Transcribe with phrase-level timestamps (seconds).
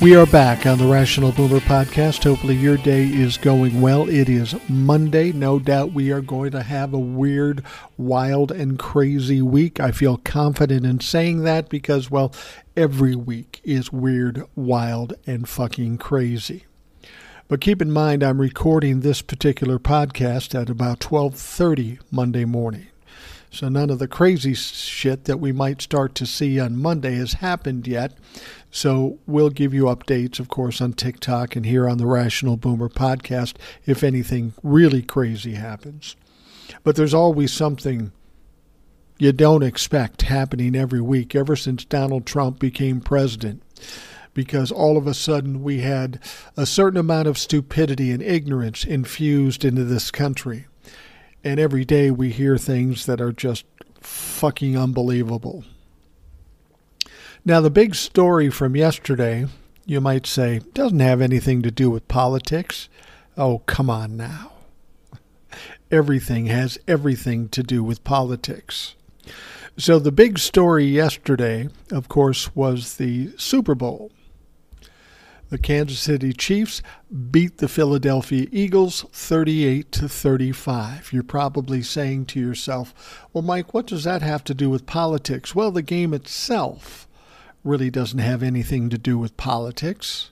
[0.00, 2.22] We are back on the Rational Boomer podcast.
[2.22, 4.08] Hopefully, your day is going well.
[4.08, 5.32] It is Monday.
[5.32, 7.64] No doubt we are going to have a weird,
[7.96, 9.80] wild, and crazy week.
[9.80, 12.32] I feel confident in saying that because, well,
[12.76, 16.66] every week is weird, wild, and fucking crazy.
[17.48, 22.86] But keep in mind, I'm recording this particular podcast at about 12:30 Monday morning.
[23.50, 27.34] So none of the crazy shit that we might start to see on Monday has
[27.34, 28.12] happened yet.
[28.70, 32.88] So we'll give you updates, of course, on TikTok and here on the Rational Boomer
[32.88, 33.54] podcast
[33.86, 36.14] if anything really crazy happens.
[36.84, 38.12] But there's always something
[39.18, 43.62] you don't expect happening every week ever since Donald Trump became president.
[44.34, 46.20] Because all of a sudden we had
[46.56, 50.66] a certain amount of stupidity and ignorance infused into this country.
[51.48, 53.64] And every day we hear things that are just
[54.02, 55.64] fucking unbelievable.
[57.42, 59.46] Now, the big story from yesterday,
[59.86, 62.90] you might say, doesn't have anything to do with politics.
[63.38, 64.52] Oh, come on now.
[65.90, 68.94] Everything has everything to do with politics.
[69.78, 74.10] So, the big story yesterday, of course, was the Super Bowl.
[75.50, 76.82] The Kansas City Chiefs
[77.30, 81.10] beat the Philadelphia Eagles 38 to 35.
[81.10, 85.54] You're probably saying to yourself, "Well, Mike, what does that have to do with politics?"
[85.54, 87.08] Well, the game itself
[87.64, 90.30] really doesn't have anything to do with politics.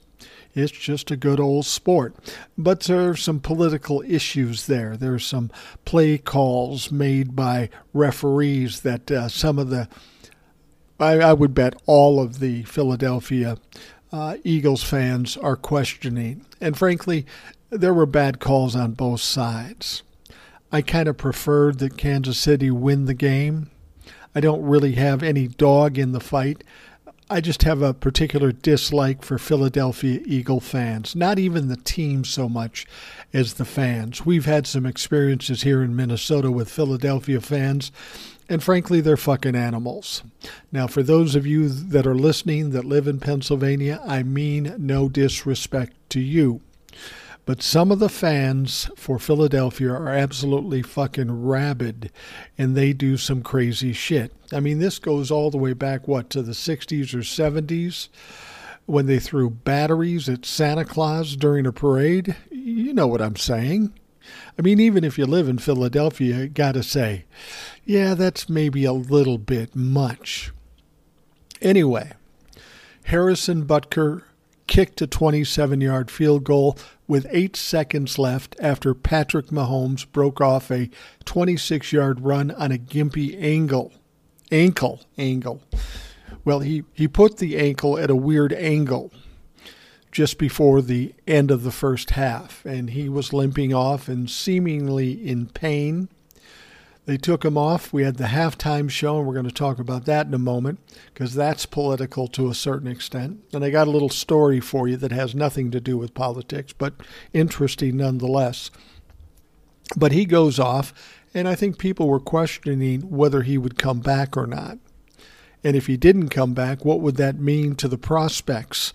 [0.53, 2.15] It's just a good old sport.
[2.57, 4.97] But there are some political issues there.
[4.97, 5.51] There are some
[5.85, 9.87] play calls made by referees that uh, some of the,
[10.99, 13.57] I, I, would bet all of the Philadelphia
[14.11, 16.45] uh, Eagles fans are questioning.
[16.61, 17.25] And frankly,
[17.69, 20.03] there were bad calls on both sides.
[20.71, 23.69] I kind of preferred that Kansas City win the game.
[24.35, 26.63] I don't really have any dog in the fight.
[27.29, 32.47] I just have a particular dislike for Philadelphia Eagle fans, not even the team so
[32.47, 32.87] much
[33.33, 34.25] as the fans.
[34.25, 37.91] We've had some experiences here in Minnesota with Philadelphia fans,
[38.49, 40.23] and frankly, they're fucking animals.
[40.71, 45.09] Now, for those of you that are listening that live in Pennsylvania, I mean no
[45.09, 46.61] disrespect to you.
[47.45, 52.11] But some of the fans for Philadelphia are absolutely fucking rabid
[52.57, 54.33] and they do some crazy shit.
[54.51, 58.09] I mean, this goes all the way back, what, to the 60s or 70s
[58.85, 62.35] when they threw batteries at Santa Claus during a parade.
[62.51, 63.93] You know what I'm saying.
[64.57, 67.25] I mean, even if you live in Philadelphia, you got to say,
[67.85, 70.51] yeah, that's maybe a little bit much.
[71.61, 72.13] Anyway,
[73.05, 74.23] Harrison Butker
[74.65, 80.71] kicked a 27 yard field goal with eight seconds left after Patrick Mahomes broke off
[80.71, 80.89] a
[81.25, 83.93] 26 yard run on a gimpy angle.
[84.51, 85.61] Ankle angle.
[86.43, 89.11] Well, he, he put the ankle at a weird angle
[90.11, 95.11] just before the end of the first half, and he was limping off and seemingly
[95.11, 96.09] in pain.
[97.05, 97.93] They took him off.
[97.93, 100.79] We had the halftime show, and we're going to talk about that in a moment
[101.13, 103.39] because that's political to a certain extent.
[103.53, 106.73] And I got a little story for you that has nothing to do with politics,
[106.73, 106.95] but
[107.31, 108.71] interesting nonetheless.
[109.95, 110.93] But he goes off,
[111.33, 114.77] and I think people were questioning whether he would come back or not.
[115.63, 118.91] And if he didn't come back, what would that mean to the prospects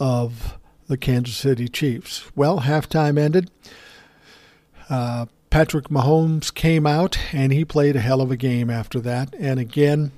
[0.00, 2.24] of the Kansas City Chiefs?
[2.34, 3.50] Well, halftime ended.
[4.88, 9.34] Uh, Patrick Mahomes came out and he played a hell of a game after that.
[9.38, 10.12] And again,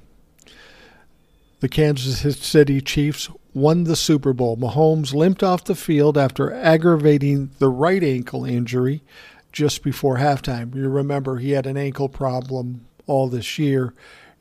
[1.61, 4.57] the Kansas City Chiefs won the Super Bowl.
[4.57, 9.03] Mahomes limped off the field after aggravating the right ankle injury
[9.53, 10.75] just before halftime.
[10.75, 13.93] You remember he had an ankle problem all this year,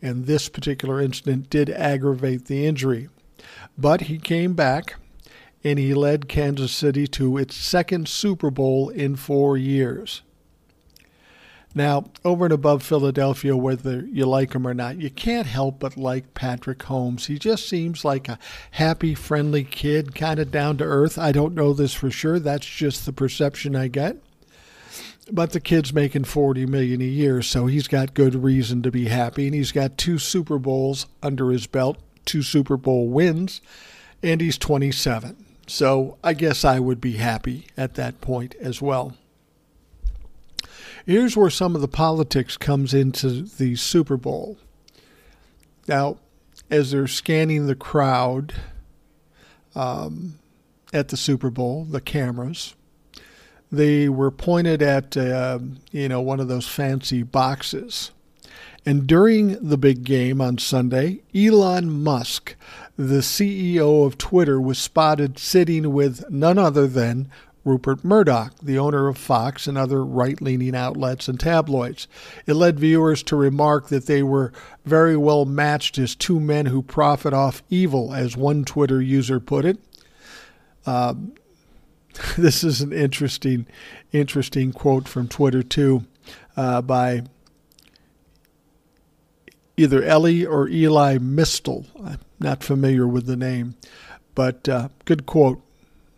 [0.02, 3.10] and this particular incident did aggravate the injury.
[3.78, 4.96] But he came back
[5.64, 10.22] and he led Kansas City to its second Super Bowl in four years.
[11.74, 15.96] Now, over and above Philadelphia, whether you like him or not, you can't help but
[15.96, 17.28] like Patrick Mahomes.
[17.28, 18.38] He just seems like a
[18.72, 21.18] happy, friendly kid, kind of down to earth.
[21.18, 22.40] I don't know this for sure.
[22.40, 24.18] That's just the perception I get.
[25.32, 29.08] But the kid's making 40 million a year, so he's got good reason to be
[29.08, 33.62] happy and he's got two Super Bowls under his belt, two Super Bowl wins,
[34.22, 35.46] and he's 27.
[35.68, 39.16] So, I guess I would be happy at that point as well.
[41.06, 44.58] Here's where some of the politics comes into the Super Bowl.
[45.88, 46.18] Now,
[46.70, 48.54] as they're scanning the crowd
[49.76, 50.40] um,
[50.94, 52.76] at the Super Bowl, the cameras,
[53.72, 55.60] they were pointed at uh,
[55.92, 58.12] you know one of those fancy boxes.
[58.86, 62.56] And during the big game on Sunday, Elon Musk,
[62.98, 67.30] the CEO of Twitter, was spotted sitting with none other than
[67.64, 72.08] Rupert Murdoch, the owner of Fox and other right leaning outlets and tabloids.
[72.48, 74.52] It led viewers to remark that they were
[74.84, 79.66] very well matched as two men who profit off evil, as one Twitter user put
[79.66, 79.78] it.
[80.86, 81.34] Um,
[82.38, 83.68] this is an interesting,
[84.12, 86.06] interesting quote from Twitter too,
[86.58, 87.24] uh, by
[89.78, 91.86] either Ellie or Eli Mystal.
[92.42, 93.76] Not familiar with the name,
[94.34, 95.62] but uh, good quote.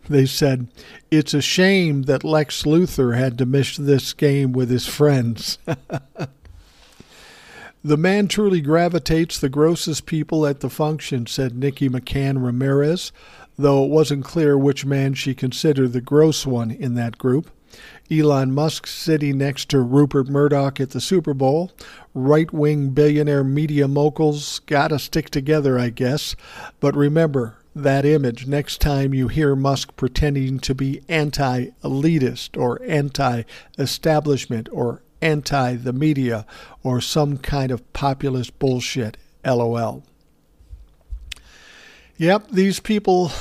[0.07, 0.67] They said,
[1.11, 5.57] It's a shame that Lex Luthor had to miss this game with his friends.
[7.83, 13.11] the man truly gravitates the grossest people at the function, said Nikki McCann Ramirez,
[13.57, 17.51] though it wasn't clear which man she considered the gross one in that group.
[18.11, 21.71] Elon Musk sitting next to Rupert Murdoch at the Super Bowl.
[22.13, 26.35] Right wing billionaire media moguls gotta stick together, I guess.
[26.79, 32.81] But remember that image next time you hear Musk pretending to be anti elitist or
[32.83, 33.43] anti
[33.79, 36.45] establishment or anti the media
[36.83, 39.17] or some kind of populist bullshit.
[39.45, 40.03] LOL.
[42.17, 43.31] Yep, these people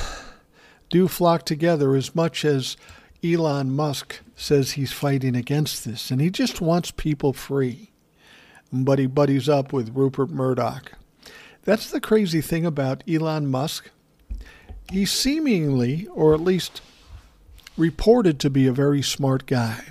[0.89, 2.75] do flock together as much as
[3.23, 7.91] Elon Musk says he's fighting against this, and he just wants people free.
[8.71, 10.91] But he buddies up with Rupert Murdoch.
[11.63, 13.89] That's the crazy thing about Elon Musk.
[14.91, 16.81] He's seemingly, or at least
[17.77, 19.85] reported to be a very smart guy.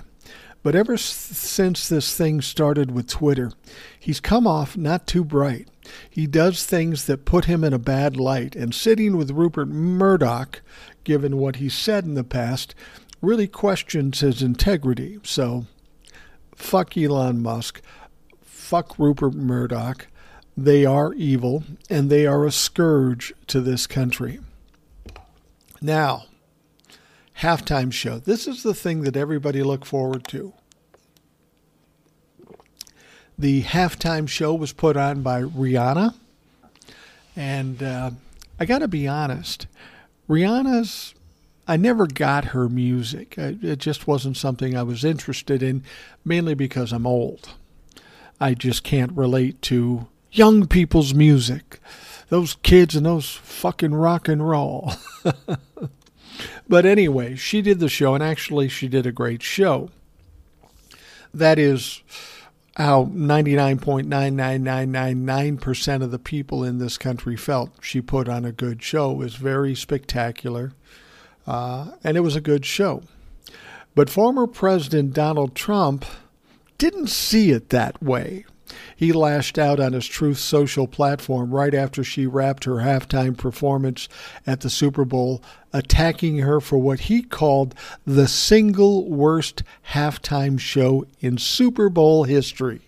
[0.61, 3.51] But ever since this thing started with Twitter,
[3.99, 5.67] he's come off not too bright.
[6.09, 10.61] He does things that put him in a bad light, and sitting with Rupert Murdoch,
[11.03, 12.73] given what he said in the past,
[13.23, 15.17] really questions his integrity.
[15.23, 15.65] So,
[16.53, 17.81] fuck Elon Musk,
[18.41, 20.07] fuck Rupert Murdoch.
[20.55, 24.39] They are evil, and they are a scourge to this country.
[25.81, 26.25] Now,
[27.39, 28.19] halftime show.
[28.19, 30.53] This is the thing that everybody look forward to.
[33.39, 36.13] The halftime show was put on by Rihanna,
[37.35, 38.11] and uh,
[38.59, 39.65] I got to be honest,
[40.29, 41.15] Rihanna's
[41.67, 43.35] I never got her music.
[43.37, 45.83] It just wasn't something I was interested in,
[46.25, 47.49] mainly because I'm old.
[48.39, 51.79] I just can't relate to young people's music.
[52.27, 54.93] Those kids and those fucking rock and roll.
[56.67, 59.89] but anyway, she did the show, and actually, she did a great show.
[61.33, 62.01] That is
[62.75, 67.71] how 99.99999% of the people in this country felt.
[67.81, 69.11] She put on a good show.
[69.11, 70.73] It was very spectacular
[71.47, 73.03] uh, and it was a good show.
[73.95, 76.05] But former President Donald Trump
[76.77, 78.45] didn't see it that way.
[78.95, 84.09] He lashed out on his Truth Social platform right after she wrapped her halftime performance
[84.47, 87.75] at the Super Bowl, attacking her for what he called
[88.05, 92.81] the single worst halftime show in Super Bowl history.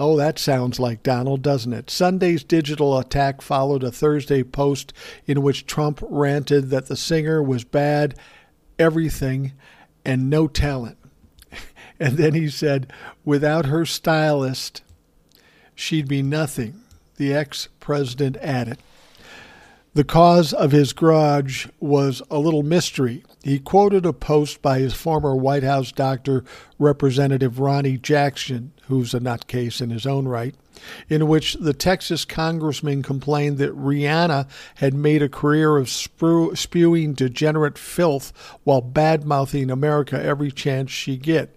[0.00, 1.90] Oh, that sounds like Donald, doesn't it?
[1.90, 4.94] Sunday's digital attack followed a Thursday post
[5.26, 8.14] in which Trump ranted that the singer was bad,
[8.78, 9.52] everything,
[10.02, 10.96] and no talent.
[12.02, 12.90] And then he said,
[13.26, 14.80] without her stylist,
[15.74, 16.80] she'd be nothing,
[17.18, 18.78] the ex president added.
[19.92, 23.22] The cause of his grudge was a little mystery.
[23.44, 26.42] He quoted a post by his former White House doctor,
[26.78, 30.54] Representative Ronny Jackson, who's a nutcase in his own right,
[31.08, 37.78] in which the Texas congressman complained that Rihanna had made a career of spewing degenerate
[37.78, 38.32] filth
[38.64, 41.56] while badmouthing America every chance she get.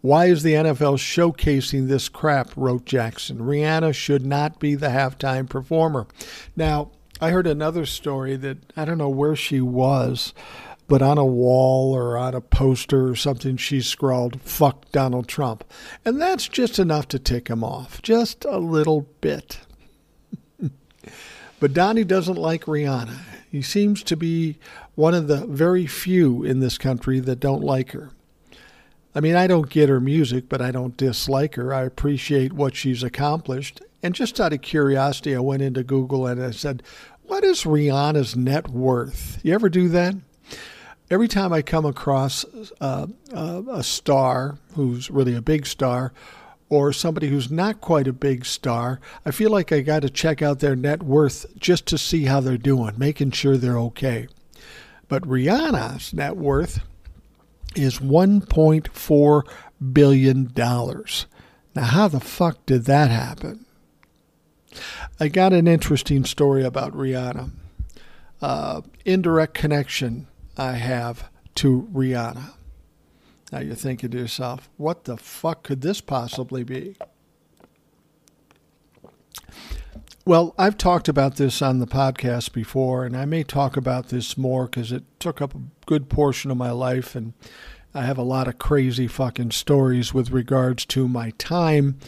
[0.00, 2.50] Why is the NFL showcasing this crap?
[2.56, 3.38] wrote Jackson.
[3.38, 6.06] Rihanna should not be the halftime performer.
[6.54, 6.90] Now,
[7.22, 10.34] I heard another story that I don't know where she was,
[10.86, 15.64] but on a wall or on a poster or something, she scrawled, fuck Donald Trump.
[16.04, 19.60] And that's just enough to tick him off, just a little bit.
[21.60, 23.18] but Donnie doesn't like Rihanna.
[23.50, 24.58] He seems to be
[24.94, 28.10] one of the very few in this country that don't like her.
[29.14, 31.72] I mean, I don't get her music, but I don't dislike her.
[31.72, 33.80] I appreciate what she's accomplished.
[34.02, 36.82] And just out of curiosity, I went into Google and I said,
[37.22, 39.38] What is Rihanna's net worth?
[39.42, 40.16] You ever do that?
[41.10, 42.44] Every time I come across
[42.80, 46.12] uh, uh, a star who's really a big star,
[46.68, 50.42] or somebody who's not quite a big star, I feel like I got to check
[50.42, 54.28] out their net worth just to see how they're doing, making sure they're okay.
[55.08, 56.80] But Rihanna's net worth
[57.76, 59.42] is $1.4
[59.92, 60.52] billion.
[60.56, 63.66] Now, how the fuck did that happen?
[65.20, 67.50] I got an interesting story about Rihanna.
[68.40, 72.54] Uh, indirect connection I have to Rihanna.
[73.52, 76.96] Now you're thinking to yourself, what the fuck could this possibly be?
[80.26, 84.38] Well, I've talked about this on the podcast before, and I may talk about this
[84.38, 87.34] more because it took up a good portion of my life, and
[87.94, 91.98] I have a lot of crazy fucking stories with regards to my time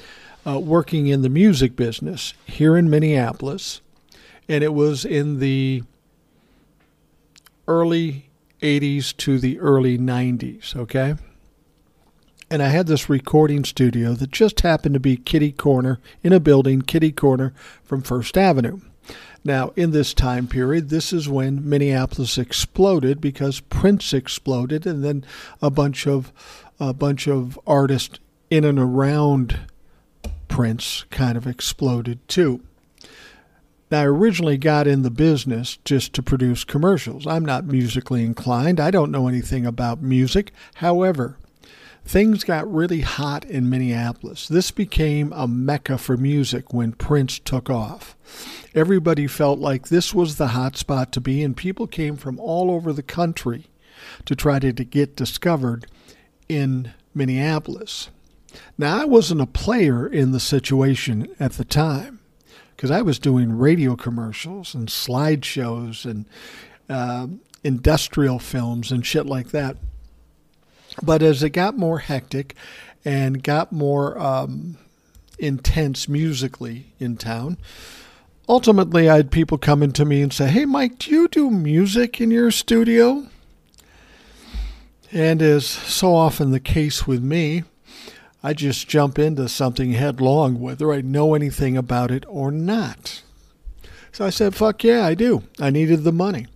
[0.46, 3.82] uh, working in the music business here in Minneapolis.
[4.48, 5.82] And it was in the
[7.68, 8.25] early
[8.60, 11.14] 80s to the early 90s, okay?
[12.50, 16.40] And I had this recording studio that just happened to be kitty corner in a
[16.40, 18.80] building, kitty corner from First Avenue.
[19.44, 25.24] Now, in this time period, this is when Minneapolis exploded because Prince exploded, and then
[25.62, 26.32] a bunch of
[26.78, 28.18] a bunch of artists
[28.50, 29.60] in and around
[30.48, 32.60] Prince kind of exploded too.
[33.90, 37.26] Now, I originally got in the business just to produce commercials.
[37.26, 38.80] I'm not musically inclined.
[38.80, 40.52] I don't know anything about music.
[40.76, 41.36] However,
[42.04, 44.48] things got really hot in Minneapolis.
[44.48, 48.16] This became a mecca for music when Prince took off.
[48.74, 52.72] Everybody felt like this was the hot spot to be, and people came from all
[52.72, 53.66] over the country
[54.24, 55.86] to try to, to get discovered
[56.48, 58.10] in Minneapolis.
[58.76, 62.15] Now, I wasn't a player in the situation at the time
[62.76, 66.26] because I was doing radio commercials and slideshows and
[66.90, 67.26] uh,
[67.64, 69.78] industrial films and shit like that.
[71.02, 72.54] But as it got more hectic
[73.04, 74.76] and got more um,
[75.38, 77.56] intense musically in town,
[78.48, 82.20] ultimately I had people coming to me and say, Hey, Mike, do you do music
[82.20, 83.26] in your studio?
[85.12, 87.64] And as so often the case with me,
[88.46, 93.22] I just jump into something headlong, whether I know anything about it or not.
[94.12, 95.42] So I said, fuck yeah, I do.
[95.58, 96.46] I needed the money.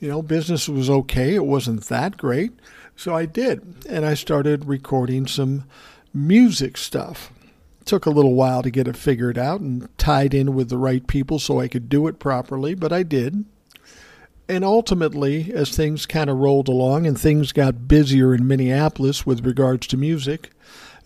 [0.00, 1.34] You know, business was okay.
[1.34, 2.52] It wasn't that great.
[2.96, 3.84] So I did.
[3.86, 5.64] And I started recording some
[6.14, 7.30] music stuff.
[7.82, 10.78] It took a little while to get it figured out and tied in with the
[10.78, 13.44] right people so I could do it properly, but I did.
[14.48, 19.44] And ultimately, as things kind of rolled along and things got busier in Minneapolis with
[19.44, 20.52] regards to music,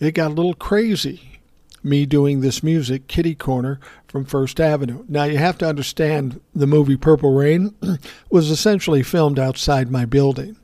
[0.00, 1.38] it got a little crazy.
[1.82, 5.04] Me doing this music, Kitty Corner from First Avenue.
[5.08, 7.74] Now, you have to understand the movie Purple Rain
[8.30, 10.56] was essentially filmed outside my building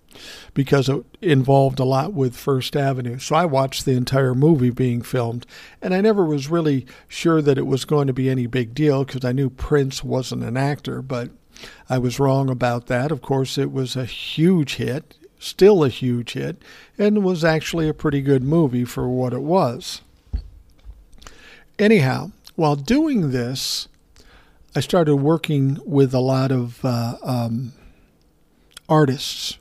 [0.55, 3.19] because it involved a lot with First Avenue.
[3.19, 5.47] So I watched the entire movie being filmed,
[5.81, 9.05] and I never was really sure that it was going to be any big deal
[9.05, 11.31] because I knew Prince wasn't an actor, but
[11.88, 13.11] I was wrong about that.
[13.11, 16.62] Of course, it was a huge hit, still a huge hit,
[16.99, 20.00] and was actually a pretty good movie for what it was.
[21.78, 23.88] Anyhow, while doing this,
[24.75, 27.73] I started working with a lot of uh, um,
[28.88, 29.59] artists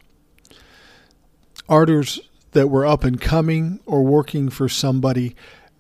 [1.67, 2.19] artists
[2.51, 5.35] that were up and coming or working for somebody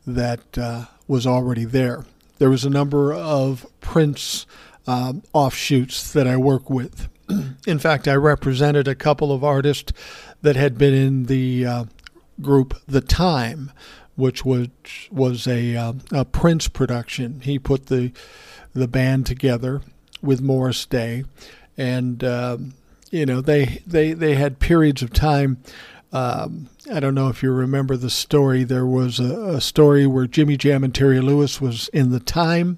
[0.05, 2.05] that uh, was already there.
[2.37, 4.45] There was a number of Prince
[4.87, 7.07] uh, offshoots that I work with.
[7.65, 9.91] In fact, I represented a couple of artists
[10.41, 11.85] that had been in the uh,
[12.41, 13.71] group The Time,
[14.15, 14.67] which was
[15.11, 17.41] was a, uh, a Prince production.
[17.41, 18.11] He put the
[18.73, 19.81] the band together
[20.21, 21.23] with Morris Day,
[21.77, 22.73] and um,
[23.11, 25.57] you know, they they they had periods of time.
[26.11, 28.63] Um, I don't know if you remember the story.
[28.63, 32.77] There was a, a, story where Jimmy Jam and Terry Lewis was in the time,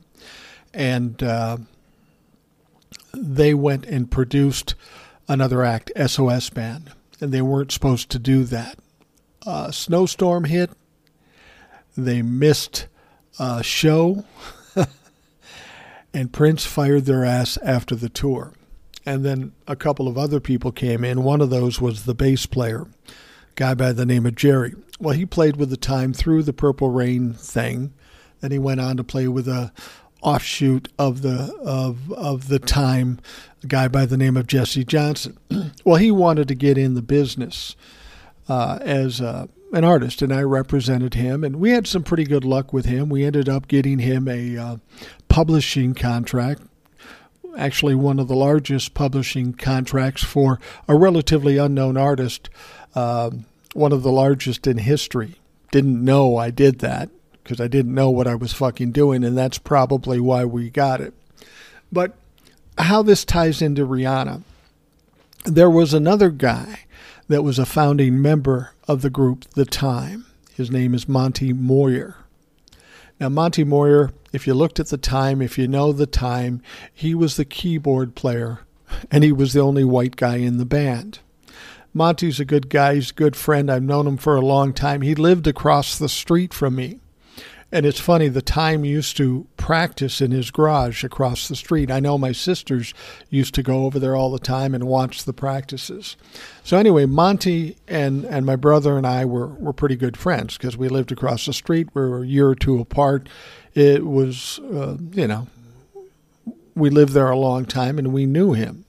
[0.73, 1.57] and uh,
[3.17, 4.75] they went and produced
[5.27, 8.77] another act, SOS Band, and they weren't supposed to do that.
[9.45, 10.71] Uh, snowstorm hit.
[11.95, 12.87] They missed
[13.39, 14.25] a show,
[16.13, 18.53] and Prince fired their ass after the tour
[19.07, 21.23] and then a couple of other people came in.
[21.23, 22.87] One of those was the bass player,
[23.55, 24.75] guy by the name of Jerry.
[24.99, 27.93] Well, he played with the time through the Purple Rain thing.
[28.41, 29.71] Then he went on to play with a
[30.27, 33.17] offshoot of the of of the time,
[33.63, 35.37] a guy by the name of Jesse Johnson.
[35.85, 37.77] well, he wanted to get in the business
[38.49, 42.43] uh, as a, an artist, and I represented him, and we had some pretty good
[42.43, 43.07] luck with him.
[43.07, 44.77] We ended up getting him a uh,
[45.29, 46.61] publishing contract
[47.57, 52.51] actually one of the largest publishing contracts for a relatively unknown artist,
[52.93, 53.31] uh,
[53.73, 55.39] one of the largest in history.
[55.71, 57.09] Didn't know I did that
[57.47, 60.99] because I didn't know what I was fucking doing, and that's probably why we got
[60.99, 61.13] it.
[61.93, 62.13] But
[62.77, 64.41] how this ties into Rihanna,
[65.45, 66.81] there was another guy
[67.29, 70.25] that was a founding member of the group The Time.
[70.55, 72.17] His name is Monte Moir.
[73.17, 76.61] Now, Monte Moir, if you looked at the time, if you know the time,
[76.93, 78.59] he was the keyboard player
[79.09, 81.19] and he was the only white guy in the band.
[81.93, 82.95] Monte's a good guy.
[82.95, 83.71] He's a good friend.
[83.71, 85.01] I've known him for a long time.
[85.01, 86.99] He lived across the street from me.
[87.69, 91.91] And it's funny, the time used to practice in his garage across the street.
[91.91, 92.93] I know my sisters
[93.29, 96.15] used to go over there all the time and watch the practices.
[96.63, 100.77] So anyway, Monte and, and my brother and I were, were pretty good friends because
[100.77, 101.89] we lived across the street.
[101.93, 103.27] We were a year or two apart.
[103.73, 105.47] It was, uh, you know,
[106.73, 108.85] we lived there a long time and we knew him.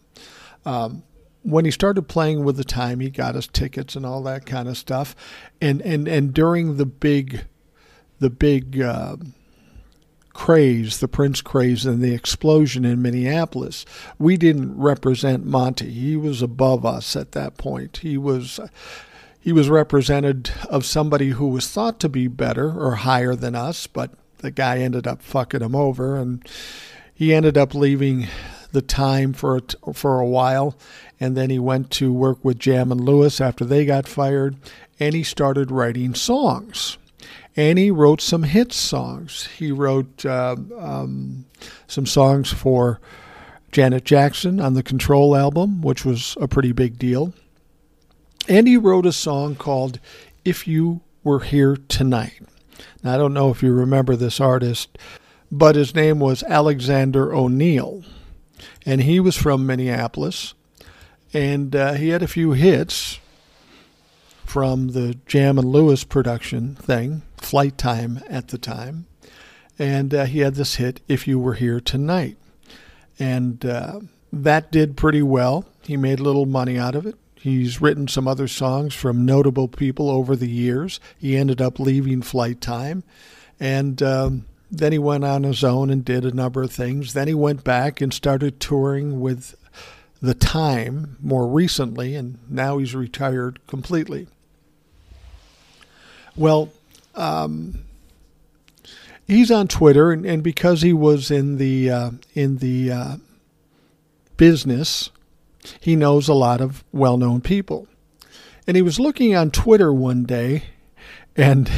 [0.65, 1.03] Um,
[1.43, 4.69] when he started playing with the time, he got us tickets and all that kind
[4.69, 5.17] of stuff.
[5.61, 7.45] And, and, and during the big
[8.21, 9.17] the big uh,
[10.33, 13.85] craze, the Prince craze, and the explosion in Minneapolis.
[14.19, 15.91] We didn't represent Monte.
[15.91, 17.99] He was above us at that point.
[17.99, 18.61] He was.
[19.41, 23.87] He was represented of somebody who was thought to be better or higher than us,
[23.87, 26.47] but the guy ended up fucking him over, and
[27.15, 28.27] he ended up leaving
[28.73, 29.57] the time for
[29.87, 30.77] a, for a while,
[31.19, 34.57] and then he went to work with Jam and Lewis after they got fired,
[35.01, 36.99] and he started writing songs
[37.59, 39.49] and he wrote some hit songs.
[39.59, 41.45] He wrote uh, um,
[41.89, 43.01] some songs for
[43.73, 47.35] Janet Jackson on the Control album, which was a pretty big deal.
[48.49, 49.99] And he wrote a song called
[50.45, 52.43] If You Were Here Tonight.
[53.03, 54.97] Now, I don't know if you remember this artist,
[55.51, 58.05] but his name was Alexander O'Neal.
[58.87, 60.55] And he was from Minneapolis.
[61.35, 63.19] And uh, he had a few hits
[64.47, 69.07] from the Jam and Lewis production thing, Flyte Tyme at the time.
[69.79, 72.37] And uh, he had this hit, If You Were Here Tonight.
[73.19, 74.01] And uh,
[74.33, 75.65] that did pretty well.
[75.83, 77.17] He made a little money out of it.
[77.37, 80.99] He's written some other songs from notable people over the years.
[81.17, 83.05] He ended up leaving Flyte Tyme.
[83.61, 87.13] And um, then he went on his own and did a number of things.
[87.13, 89.55] Then he went back and started touring with
[90.21, 94.27] The Time more recently, and now he's retired completely.
[96.37, 96.71] Well,
[97.19, 97.85] um,
[99.27, 103.17] he's on Twitter, and, and, because he was in the uh, in the uh,
[104.37, 105.11] business,
[105.81, 107.89] he knows a lot of well-known people.
[108.67, 110.65] And he was looking on Twitter one day,
[111.37, 111.71] and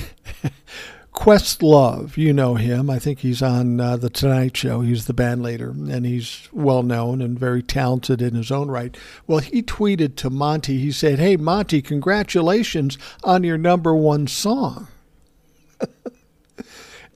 [1.15, 2.91] Questlove, you know him.
[2.91, 4.81] I think he's on uh, the Tonight Show.
[4.81, 8.97] He's the band leader, and he's well known and very talented in his own right.
[9.27, 10.79] Well, he tweeted to Monte.
[10.79, 14.89] He said, "Hey, Monte, congratulations on your number one song."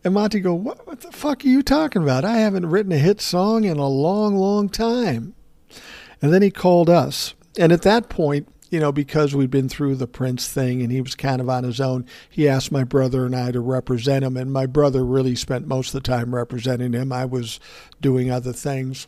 [0.04, 2.26] And Monte go, what, "What the fuck are you talking about?
[2.26, 5.34] I haven't written a hit song in a long, long time."
[6.20, 9.94] And then he called us, and at that point, you know, because we'd been through
[9.94, 13.24] the Prince thing and he was kind of on his own, he asked my brother
[13.24, 14.36] and I to represent him.
[14.36, 17.12] And my brother really spent most of the time representing him.
[17.12, 17.60] I was
[18.00, 19.06] doing other things.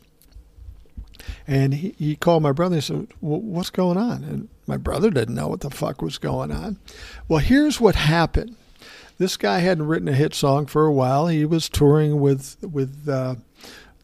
[1.49, 4.23] And he, he called my brother and said, What's going on?
[4.23, 6.79] And my brother didn't know what the fuck was going on.
[7.27, 8.55] Well, here's what happened.
[9.19, 11.29] This guy hadn't written a hit song for a while.
[11.29, 13.37] He was touring with, with uh,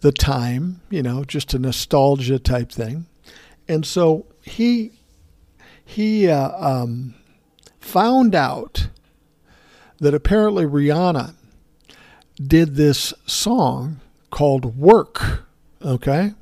[0.00, 3.06] the time, you know, just a nostalgia type thing.
[3.68, 4.92] And so he
[5.84, 7.14] he uh, um,
[7.80, 8.88] found out
[9.98, 11.34] that apparently Rihanna
[12.44, 15.44] did this song called Work,
[15.82, 16.32] okay?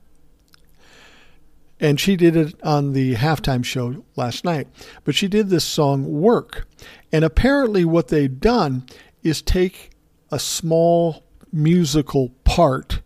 [1.79, 4.69] And she did it on the halftime show last night.
[5.05, 6.69] But she did this song Work.
[7.13, 8.87] And apparently, what they've done
[9.23, 9.91] is take
[10.31, 13.01] a small musical part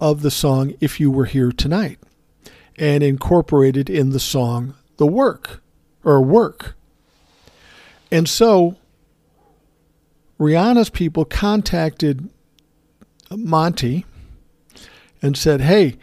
[0.00, 1.98] of the song If You Were Here Tonight
[2.76, 5.62] and incorporated in the song The Work
[6.02, 6.74] or work.
[8.10, 8.76] And so
[10.38, 12.28] Rihanna's people contacted
[13.30, 14.04] Monte
[15.22, 15.96] and said, "Hey,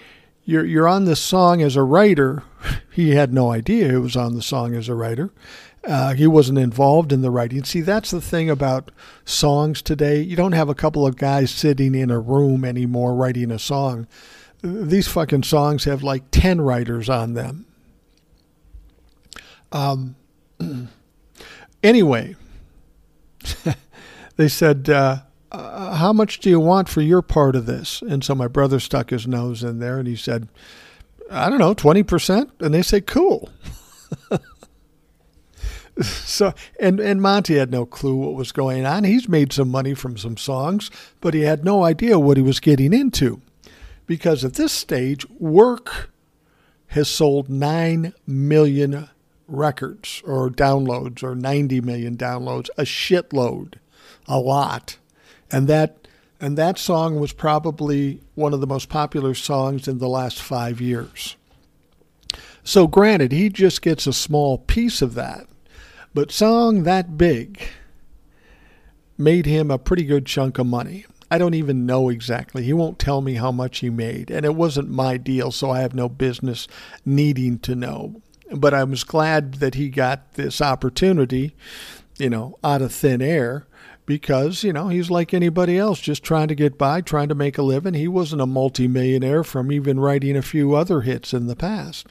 [0.44, 2.44] you're you're on this song as a writer."
[2.94, 5.32] He had no idea he was on the song as a writer.
[5.84, 7.64] Uh, he wasn't involved in the writing.
[7.64, 8.92] See, that's the thing about
[9.26, 10.22] songs today.
[10.22, 14.08] You don't have a couple of guys sitting in a room anymore writing a song.
[14.62, 17.66] These fucking songs have like 10 writers on them.
[19.72, 20.16] Um,
[21.84, 22.36] anyway,
[24.36, 28.04] they said, uh, uh, how much do you want for your part of this?
[28.04, 30.48] And so my brother stuck his nose in there and he said,
[31.32, 32.52] I don't know, 20%.
[32.60, 33.50] And they say, cool.
[36.02, 39.04] so and and Monte had no clue what was going on.
[39.04, 42.60] He's made some money from some songs, but he had no idea what he was
[42.60, 43.42] getting into.
[44.08, 46.12] Because at this stage, work
[46.88, 49.10] has sold 9 million
[49.48, 53.76] records or downloads or 90 million downloads, a shitload,
[54.28, 54.98] a lot.
[55.52, 56.08] And that
[56.40, 60.82] and that song was probably one of the most popular songs in the last 5
[60.82, 61.36] years.
[62.64, 65.48] So granted, he just gets a small piece of that.
[66.14, 67.62] But song that big
[69.18, 71.06] made him a pretty good chunk of money.
[71.30, 72.64] I don't even know exactly.
[72.64, 75.80] He won't tell me how much he made, and it wasn't my deal, so I
[75.80, 76.68] have no business
[77.06, 78.22] needing to know.
[78.54, 81.56] But I was glad that he got this opportunity,
[82.18, 83.66] you know, out of thin air
[84.06, 87.58] because, you know, he's like anybody else, just trying to get by, trying to make
[87.58, 87.94] a living.
[87.94, 92.08] He wasn't a multimillionaire from even writing a few other hits in the past.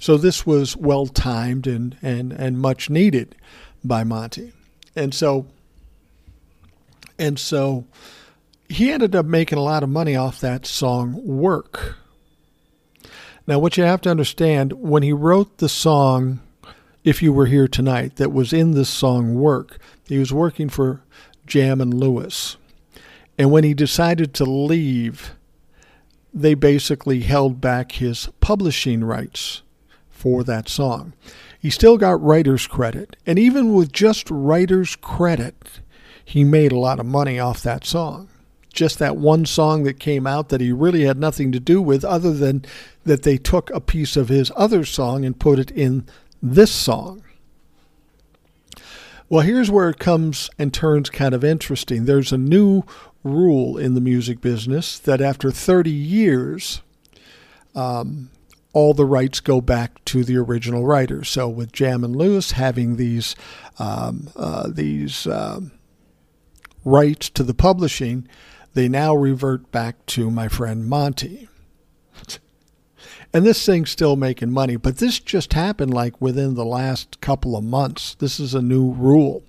[0.00, 3.34] So this was well timed and, and, and much needed
[3.84, 4.52] by Monte.
[4.94, 5.46] And so
[7.18, 7.86] and so
[8.68, 11.96] he ended up making a lot of money off that song Work.
[13.46, 16.40] Now what you have to understand when he wrote the song
[17.04, 21.02] If You Were Here Tonight that was in this song Work, he was working for
[21.46, 22.56] Jam and Lewis.
[23.38, 25.34] And when he decided to leave,
[26.32, 29.62] they basically held back his publishing rights
[30.22, 31.12] for that song.
[31.58, 33.16] He still got writer's credit.
[33.26, 35.80] And even with just writer's credit,
[36.24, 38.28] he made a lot of money off that song.
[38.72, 42.04] Just that one song that came out that he really had nothing to do with,
[42.04, 42.64] other than
[43.04, 46.06] that they took a piece of his other song and put it in
[46.40, 47.24] this song.
[49.28, 52.04] Well, here's where it comes and turns kind of interesting.
[52.04, 52.84] There's a new
[53.24, 56.80] rule in the music business that after 30 years,
[57.74, 58.30] um,
[58.72, 61.24] all the rights go back to the original writer.
[61.24, 63.36] So with Jam and Lewis having these
[63.78, 65.72] um, uh, these um,
[66.84, 68.26] rights to the publishing,
[68.74, 71.48] they now revert back to my friend Monte.
[73.34, 77.56] And this thing's still making money, but this just happened like within the last couple
[77.56, 78.14] of months.
[78.16, 79.42] This is a new rule.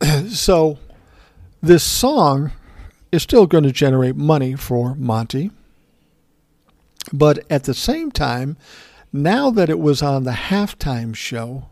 [0.28, 0.78] so
[1.62, 2.52] this song
[3.10, 5.50] is still going to generate money for Monte
[7.12, 8.56] but at the same time,
[9.12, 11.66] now that it was on the halftime show,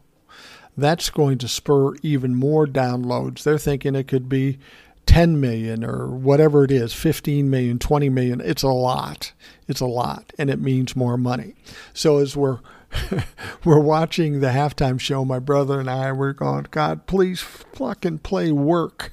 [0.76, 3.42] that's going to spur even more downloads.
[3.42, 4.58] They're thinking it could be
[5.06, 8.40] 10 million or whatever it is 15 million, 20 million.
[8.40, 9.32] It's a lot.
[9.68, 11.54] It's a lot, and it means more money.
[11.92, 12.60] So as we're
[13.64, 18.50] we're watching the halftime show, my brother and I were going, God, please fucking play
[18.50, 19.12] work.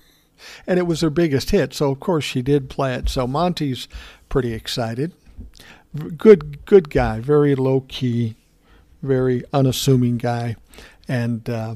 [0.65, 1.73] And it was her biggest hit.
[1.73, 3.09] So, of course, she did play it.
[3.09, 3.87] So, Monte's
[4.29, 5.13] pretty excited
[6.17, 8.35] good good guy, very low key,
[9.01, 10.55] very unassuming guy,
[11.07, 11.75] and uh,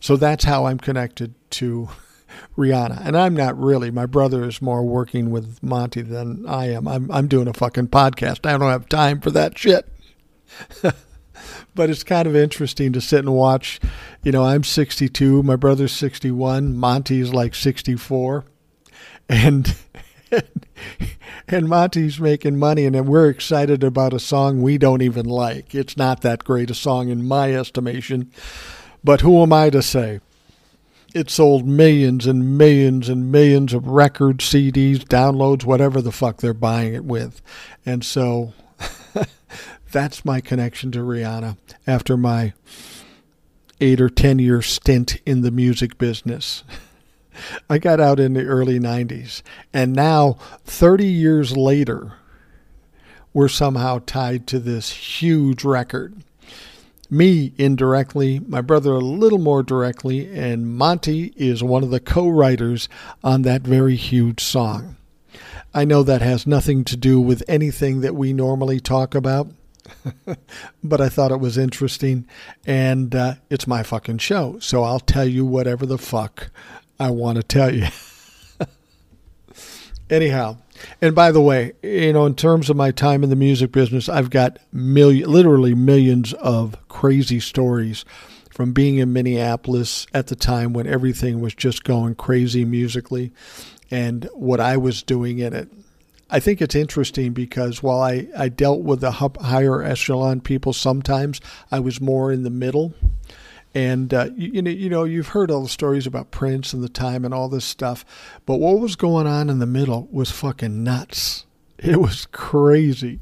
[0.00, 1.88] so that's how I'm connected to
[2.56, 3.04] Rihanna.
[3.04, 3.90] And I'm not really.
[3.90, 6.86] My brother is more working with Monte than I am.
[6.88, 8.46] I'm I'm doing a fucking podcast.
[8.46, 9.88] I don't have time for that shit.
[11.74, 13.80] but it's kind of interesting to sit and watch.
[14.22, 18.44] You know, I'm 62, my brother's 61, Monte's like 64,
[19.28, 19.74] and
[21.48, 25.74] and Monte's making money, and we're excited about a song we don't even like.
[25.74, 28.30] It's not that great a song in my estimation,
[29.04, 30.20] but who am I to say?
[31.14, 36.52] It sold millions and millions and millions of records, CDs, downloads, whatever the fuck they're
[36.52, 37.40] buying it with.
[37.86, 38.52] And so
[39.92, 42.52] that's my connection to Rihanna after my
[43.80, 46.64] eight or ten year stint in the music business.
[47.70, 49.42] I got out in the early 90s.
[49.72, 52.14] And now, 30 years later,
[53.32, 56.22] we're somehow tied to this huge record.
[57.08, 62.28] Me indirectly, my brother a little more directly, and Monte is one of the co
[62.28, 62.88] writers
[63.22, 64.96] on that very huge song.
[65.72, 69.48] I know that has nothing to do with anything that we normally talk about,
[70.82, 72.26] but I thought it was interesting,
[72.66, 76.50] and uh, it's my fucking show, so I'll tell you whatever the fuck
[76.98, 77.86] I want to tell you.
[80.10, 80.58] Anyhow,
[81.00, 84.08] and by the way, you know, in terms of my time in the music business,
[84.08, 88.04] I've got million, literally millions of crazy stories
[88.50, 93.32] from being in Minneapolis at the time when everything was just going crazy musically
[93.90, 95.68] and what I was doing in it.
[96.30, 101.40] I think it's interesting because while I, I dealt with the higher echelon people sometimes,
[101.70, 102.94] I was more in the middle
[103.76, 106.82] And uh, you, you know, you know, you've heard all the stories about Prince and
[106.82, 108.06] the time and all this stuff,
[108.46, 111.44] but what was going on in the middle was fucking nuts.
[111.78, 113.20] It was crazy.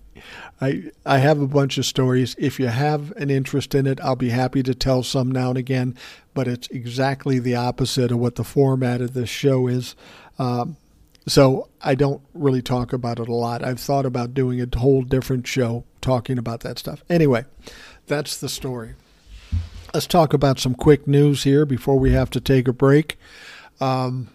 [0.61, 2.37] I I have a bunch of stories.
[2.39, 5.59] If you have an interest in it, I'll be happy to tell some now and
[5.59, 5.97] again.
[6.35, 9.97] But it's exactly the opposite of what the format of this show is.
[10.39, 10.77] Um,
[11.27, 13.65] so I don't really talk about it a lot.
[13.65, 17.03] I've thought about doing a whole different show talking about that stuff.
[17.11, 17.45] Anyway,
[18.07, 18.95] that's the story.
[19.95, 23.17] Let's talk about some quick news here before we have to take a break.
[23.79, 24.29] Um,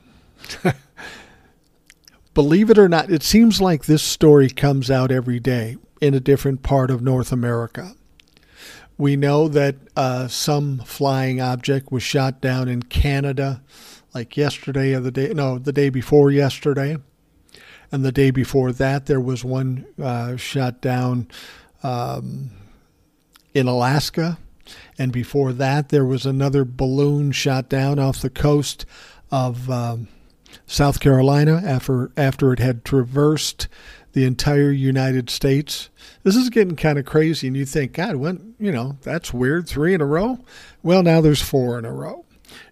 [2.34, 6.22] believe it or not, it seems like this story comes out every day in a
[6.22, 7.94] different part of North America.
[8.98, 13.62] We know that uh, some flying object was shot down in Canada
[14.14, 16.96] like yesterday or the day, no, the day before yesterday.
[17.92, 21.28] And the day before that, there was one uh, shot down
[21.84, 22.52] um,
[23.54, 24.38] in Alaska.
[24.98, 28.86] And before that, there was another balloon shot down off the coast
[29.32, 30.08] of um,
[30.66, 33.68] South Carolina after, after it had traversed
[34.14, 35.90] the entire United States.
[36.24, 39.68] This is getting kind of crazy, and you think, God, when, you know, that's weird.
[39.68, 40.40] Three in a row?
[40.82, 42.26] Well, now there's four in a row.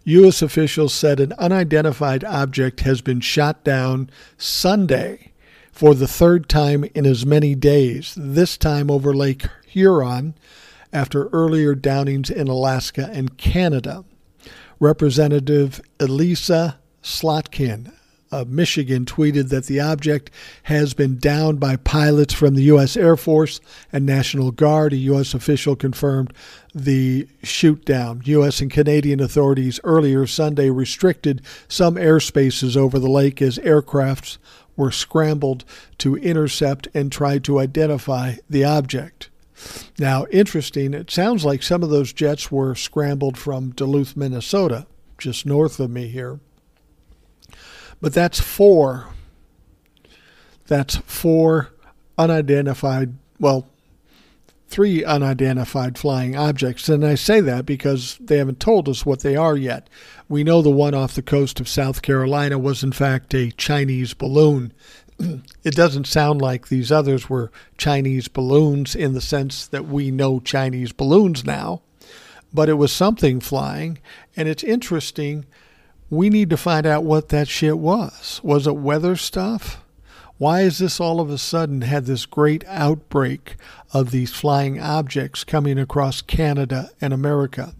[0.05, 0.41] U.S.
[0.41, 5.31] officials said an unidentified object has been shot down Sunday
[5.71, 10.33] for the third time in as many days, this time over Lake Huron
[10.93, 14.03] after earlier downings in Alaska and Canada.
[14.79, 17.91] Representative Elissa Slotkin
[18.31, 20.31] of Michigan tweeted that the object
[20.63, 22.97] has been downed by pilots from the U.S.
[22.97, 23.59] Air Force
[23.91, 24.93] and National Guard.
[24.93, 25.33] A U.S.
[25.33, 26.33] official confirmed
[26.73, 28.21] the shoot down.
[28.25, 28.59] U.S.
[28.59, 34.37] and Canadian authorities earlier Sunday restricted some airspaces over the lake as aircrafts
[34.75, 35.65] were scrambled
[35.97, 39.29] to intercept and try to identify the object.
[39.97, 44.85] Now, interesting, it sounds like some of those jets were scrambled from Duluth, Minnesota,
[45.17, 46.39] just north of me here.
[47.99, 49.07] But that's four.
[50.67, 51.71] That's four
[52.17, 53.67] unidentified, well,
[54.67, 56.89] three unidentified flying objects.
[56.89, 59.89] And I say that because they haven't told us what they are yet.
[60.27, 64.13] We know the one off the coast of South Carolina was, in fact, a Chinese
[64.13, 64.73] balloon.
[65.19, 70.39] It doesn't sound like these others were Chinese balloons in the sense that we know
[70.39, 71.81] Chinese balloons now,
[72.53, 73.99] but it was something flying.
[74.35, 75.45] And it's interesting
[76.09, 78.39] we need to find out what that shit was.
[78.43, 79.83] Was it weather stuff?
[80.37, 83.55] Why is this all of a sudden had this great outbreak
[83.91, 87.73] of these flying objects coming across Canada and America?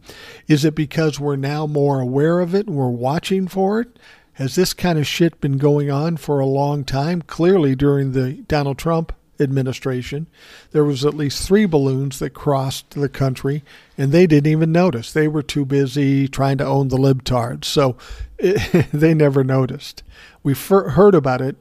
[0.48, 4.00] Is it because we're now more aware of it and we're watching for it?
[4.38, 7.24] Has this kind of shit been going on for a long time?
[7.24, 10.28] Clearly, during the Donald Trump administration,
[10.74, 13.64] there was at least three balloons that crossed the country,
[13.98, 15.12] and they didn't even notice.
[15.12, 17.98] They were too busy trying to own the libtards, so
[18.38, 20.04] it, they never noticed.
[20.44, 21.56] We heard about it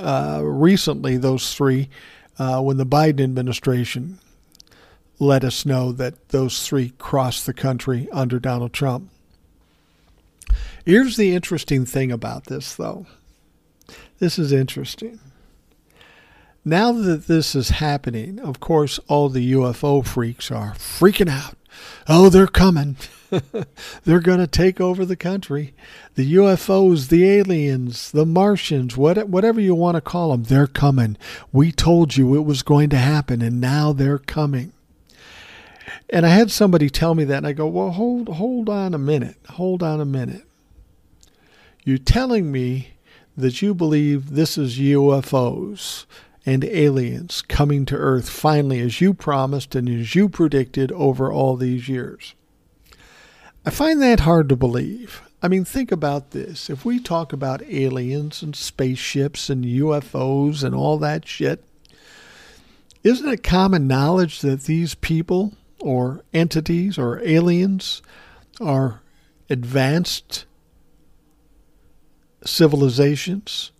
[0.00, 1.90] uh, recently, those three,
[2.38, 4.20] uh, when the Biden administration
[5.18, 9.10] let us know that those three crossed the country under Donald Trump.
[10.84, 13.06] Here's the interesting thing about this, though.
[14.18, 15.18] This is interesting.
[16.64, 21.56] Now that this is happening, of course, all the UFO freaks are freaking out.
[22.08, 22.96] Oh, they're coming.
[24.04, 25.74] they're going to take over the country.
[26.14, 31.16] The UFOs, the aliens, the Martians, what, whatever you want to call them, they're coming.
[31.52, 34.72] We told you it was going to happen, and now they're coming.
[36.08, 38.98] And I had somebody tell me that, and I go, well, hold, hold on a
[38.98, 39.36] minute.
[39.50, 40.44] Hold on a minute.
[41.84, 42.94] You're telling me
[43.36, 46.06] that you believe this is UFOs
[46.46, 51.56] and aliens coming to Earth finally, as you promised and as you predicted over all
[51.56, 52.34] these years.
[53.66, 55.20] I find that hard to believe.
[55.42, 56.70] I mean, think about this.
[56.70, 61.62] If we talk about aliens and spaceships and UFOs and all that shit,
[63.02, 68.00] isn't it common knowledge that these people or entities or aliens
[68.58, 69.02] are
[69.50, 70.46] advanced
[72.44, 73.72] civilizations,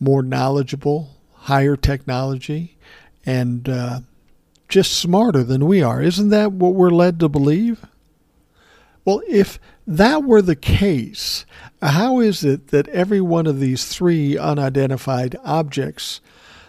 [0.00, 2.76] more knowledgeable, higher technology,
[3.24, 4.00] and uh,
[4.68, 6.02] just smarter than we are.
[6.02, 7.84] Isn't that what we're led to believe?
[9.04, 11.44] Well, if that were the case,
[11.80, 16.20] how is it that every one of these three unidentified objects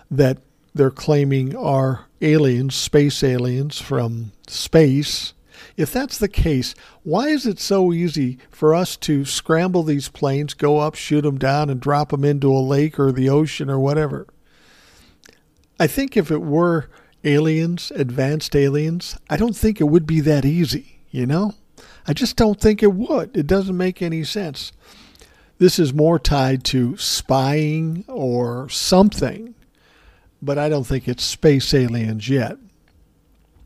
[0.09, 0.39] that
[0.73, 5.33] they're claiming are aliens, space aliens from space,
[5.75, 10.53] if that's the case, why is it so easy for us to scramble these planes,
[10.53, 13.79] go up, shoot them down, and drop them into a lake or the ocean or
[13.79, 14.27] whatever?
[15.79, 16.89] I think if it were
[17.23, 21.55] aliens, advanced aliens, I don't think it would be that easy, you know?
[22.07, 23.35] I just don't think it would.
[23.35, 24.71] It doesn't make any sense.
[25.57, 29.55] This is more tied to spying or something,
[30.41, 32.57] but I don't think it's space aliens yet.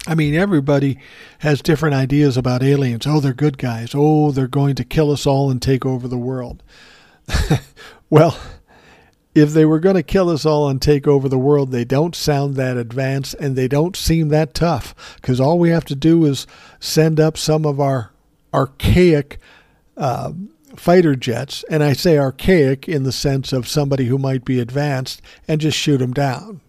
[0.08, 0.98] I mean, everybody
[1.40, 3.06] has different ideas about aliens.
[3.06, 3.92] Oh, they're good guys.
[3.94, 6.64] Oh, they're going to kill us all and take over the world.
[8.10, 8.40] well,
[9.36, 12.16] if they were going to kill us all and take over the world, they don't
[12.16, 16.26] sound that advanced and they don't seem that tough because all we have to do
[16.26, 16.48] is
[16.80, 18.14] send up some of our
[18.54, 19.40] archaic
[19.98, 20.32] uh,
[20.76, 25.22] fighter jets, and I say archaic in the sense of somebody who might be advanced,
[25.48, 26.62] and just shoot them down.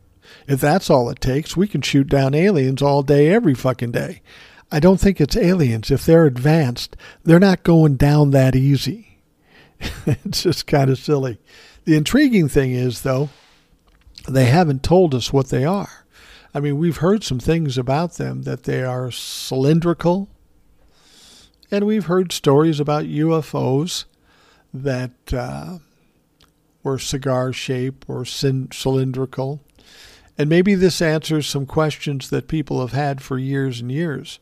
[0.48, 4.22] If that's all it takes, we can shoot down aliens all day, every fucking day.
[4.72, 5.90] I don't think it's aliens.
[5.90, 9.18] If they're advanced, they're not going down that easy.
[10.06, 11.38] it's just kind of silly.
[11.84, 13.28] The intriguing thing is, though,
[14.26, 16.06] they haven't told us what they are.
[16.54, 20.30] I mean, we've heard some things about them that they are cylindrical,
[21.70, 24.06] and we've heard stories about UFOs
[24.72, 25.78] that uh,
[26.82, 29.60] were cigar shaped or cylindrical.
[30.38, 34.38] And maybe this answers some questions that people have had for years and years.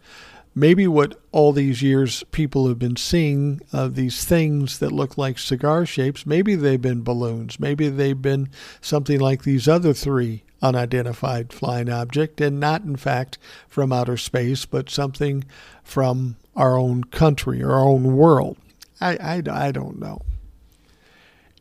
[0.55, 5.39] Maybe what all these years people have been seeing uh, these things that look like
[5.39, 7.59] cigar shapes maybe they've been balloons.
[7.59, 13.37] Maybe they've been something like these other three unidentified flying object and not in fact
[13.69, 15.45] from outer space but something
[15.85, 18.57] from our own country our own world.
[18.99, 20.23] I, I, I don't know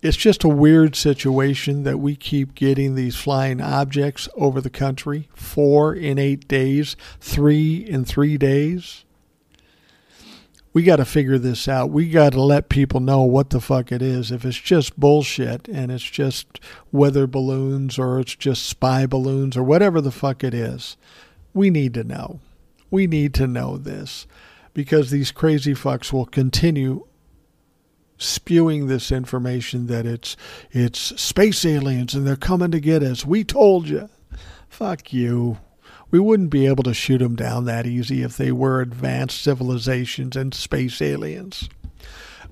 [0.06, 5.30] it's just a weird situation that we keep getting these flying objects over the country
[5.34, 9.04] four in eight days, three in three days.
[10.74, 11.90] We got to figure this out.
[11.90, 14.32] We got to let people know what the fuck it is.
[14.32, 16.60] If it's just bullshit and it's just
[16.92, 20.98] weather balloons or it's just spy balloons or whatever the fuck it is,
[21.52, 22.42] we need to know.
[22.92, 24.28] We need to know this
[24.76, 27.08] because these crazy fucks will continue
[28.18, 30.38] spewing this information that it's
[30.72, 33.26] it's space aliens and they're coming to get us.
[33.26, 34.10] We told you.
[34.70, 35.58] Fuck you.
[36.12, 40.36] We wouldn't be able to shoot them down that easy if they were advanced civilizations
[40.36, 41.68] and space aliens.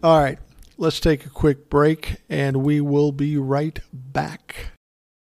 [0.02, 0.40] All right,
[0.78, 4.73] let's take a quick break and we will be right back.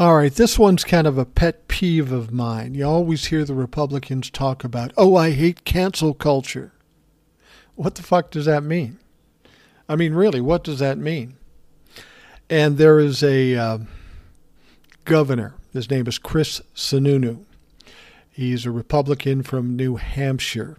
[0.00, 2.74] All right, this one's kind of a pet peeve of mine.
[2.74, 6.72] You always hear the Republicans talk about, oh, I hate cancel culture.
[7.74, 9.00] What the fuck does that mean?
[9.88, 11.36] I mean, really, what does that mean?
[12.48, 13.78] And there is a uh,
[15.04, 15.56] governor.
[15.72, 17.44] His name is Chris Sununu.
[18.30, 20.76] He's a Republican from New Hampshire.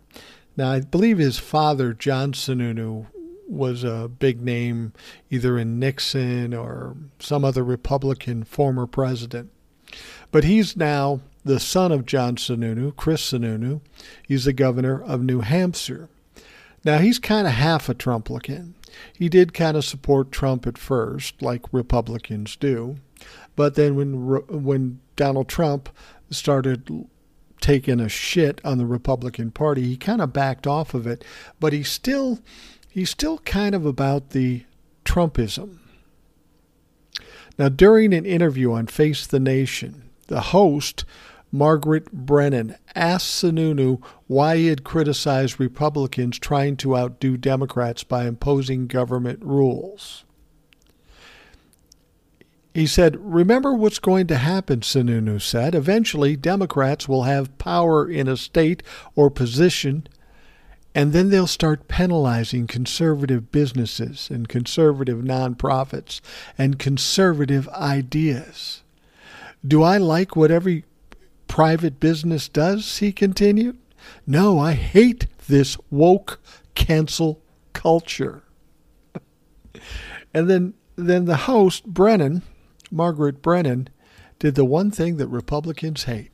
[0.55, 3.08] Now, I believe his father, John Sununu,
[3.49, 4.93] was a big name
[5.29, 9.51] either in Nixon or some other Republican former president.
[10.31, 13.81] But he's now the son of John Sununu, Chris Sununu.
[14.27, 16.09] He's the governor of New Hampshire.
[16.85, 18.73] Now, he's kind of half a Trumplican.
[19.13, 22.97] He did kind of support Trump at first, like Republicans do.
[23.55, 25.89] But then when, when Donald Trump
[26.29, 27.05] started
[27.59, 31.25] taking a shit on the Republican Party, he kind of backed off of it.
[31.59, 32.39] But he still
[32.89, 34.63] he's still kind of about the
[35.06, 35.80] Trumpism.
[37.58, 41.04] Now, during an interview on Face the Nation, the host,
[41.52, 48.88] Margaret Brennan, asked Sununu why he had criticized Republicans trying to outdo Democrats by imposing
[48.88, 50.23] government rules.
[52.73, 55.73] He said, Remember what's going to happen, Sununu said.
[55.73, 58.84] Eventually, Democrats will have power in a state
[59.15, 60.08] or position
[60.95, 66.19] and then they'll start penalizing conservative businesses and conservative nonprofits
[66.58, 68.84] and conservative ideas.
[69.65, 70.86] Do I like what every
[71.47, 72.98] private business does?
[73.00, 73.77] He continued.
[74.25, 76.40] No, I hate this woke
[76.75, 77.42] cancel
[77.73, 78.44] culture.
[80.33, 82.42] and then then the host, Brennan,
[82.92, 83.90] Margaret Brennan,
[84.37, 86.31] did the one thing that Republicans hate.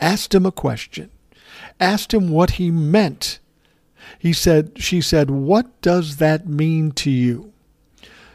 [0.00, 1.10] Asked him a question.
[1.78, 3.39] Asked him what he meant
[4.18, 7.52] he said, she said, What does that mean to you?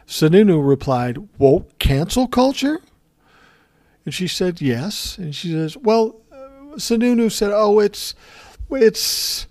[0.07, 2.79] Sununu replied, Woke cancel culture?
[4.05, 5.17] And she said, Yes.
[5.17, 6.21] And she says, Well,
[6.75, 8.15] Sununu said, Oh, it's,
[8.69, 9.47] it's,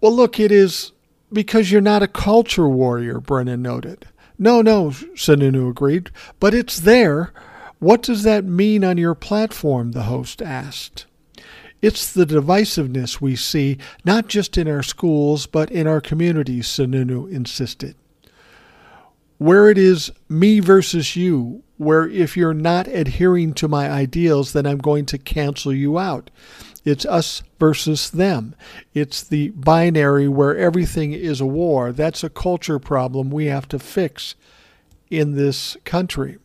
[0.00, 0.92] well, look, it is
[1.32, 4.06] because you're not a culture warrior, Brennan noted.
[4.38, 7.32] No, no, Sununu agreed, but it's there.
[7.78, 9.92] What does that mean on your platform?
[9.92, 11.06] the host asked.
[11.82, 17.30] It's the divisiveness we see not just in our schools, but in our communities, Sununu
[17.30, 17.96] insisted.
[19.38, 24.64] Where it is me versus you, where if you're not adhering to my ideals, then
[24.64, 26.30] I'm going to cancel you out.
[26.84, 28.54] It's us versus them.
[28.94, 31.90] It's the binary where everything is a war.
[31.90, 34.36] That's a culture problem we have to fix
[35.10, 36.38] in this country.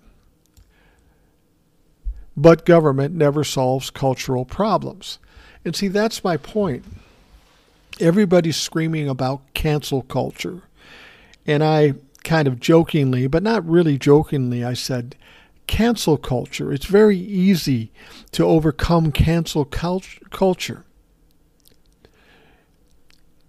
[2.36, 5.20] But government never solves cultural problems.
[5.68, 6.86] And see, that's my point.
[7.99, 10.61] Everybody's screaming about cancel culture.
[11.45, 15.18] And I kind of jokingly, but not really jokingly, I said,
[15.68, 16.72] cancel culture.
[16.72, 17.91] It's very easy
[18.32, 20.86] to overcome cancel culture.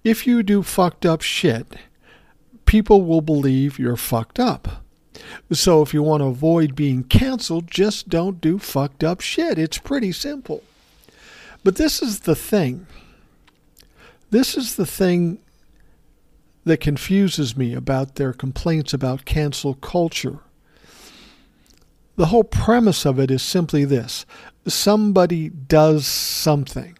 [0.02, 1.76] If you do fucked up shit,
[2.66, 4.82] people will believe you're fucked up.
[5.52, 9.56] So if you want to avoid being canceled, just don't do fucked up shit.
[9.56, 10.64] It's pretty simple.
[11.64, 12.86] But this is the thing.
[14.30, 15.38] This is the thing
[16.64, 20.40] that confuses me about their complaints about cancel culture.
[22.16, 24.26] The whole premise of it is simply this
[24.66, 26.98] somebody does something,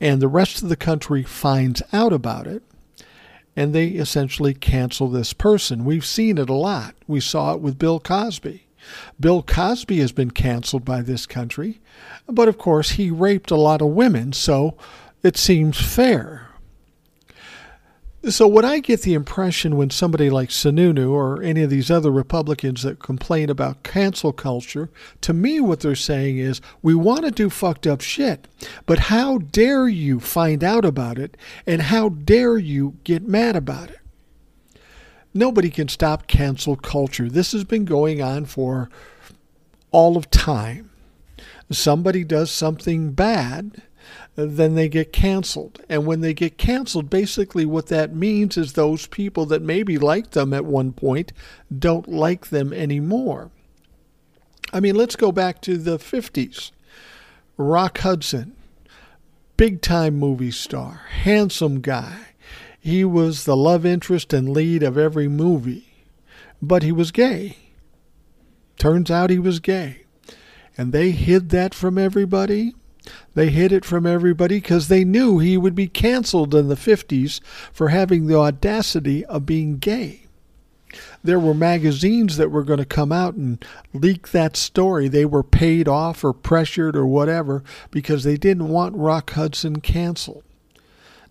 [0.00, 2.62] and the rest of the country finds out about it,
[3.56, 5.84] and they essentially cancel this person.
[5.84, 6.94] We've seen it a lot.
[7.06, 8.66] We saw it with Bill Cosby.
[9.18, 11.80] Bill Cosby has been canceled by this country,
[12.26, 14.76] but of course he raped a lot of women, so
[15.22, 16.50] it seems fair.
[18.28, 22.10] So, what I get the impression when somebody like Sununu or any of these other
[22.10, 24.90] Republicans that complain about cancel culture,
[25.22, 28.46] to me, what they're saying is we want to do fucked up shit,
[28.84, 31.34] but how dare you find out about it
[31.66, 33.99] and how dare you get mad about it?
[35.32, 37.28] Nobody can stop cancel culture.
[37.28, 38.90] This has been going on for
[39.92, 40.90] all of time.
[41.70, 43.82] Somebody does something bad,
[44.36, 45.80] uh, then they get canceled.
[45.88, 50.32] And when they get canceled, basically what that means is those people that maybe liked
[50.32, 51.32] them at one point
[51.76, 53.50] don't like them anymore.
[54.72, 56.72] I mean, let's go back to the 50s.
[57.56, 58.56] Rock Hudson,
[59.56, 62.29] big time movie star, handsome guy
[62.80, 66.06] he was the love interest and lead of every movie,
[66.62, 67.56] but he was gay.
[68.78, 70.04] Turns out he was gay.
[70.78, 72.74] And they hid that from everybody.
[73.34, 77.40] They hid it from everybody because they knew he would be canceled in the 50s
[77.72, 80.22] for having the audacity of being gay.
[81.22, 83.62] There were magazines that were going to come out and
[83.92, 85.06] leak that story.
[85.06, 90.44] They were paid off or pressured or whatever because they didn't want Rock Hudson canceled.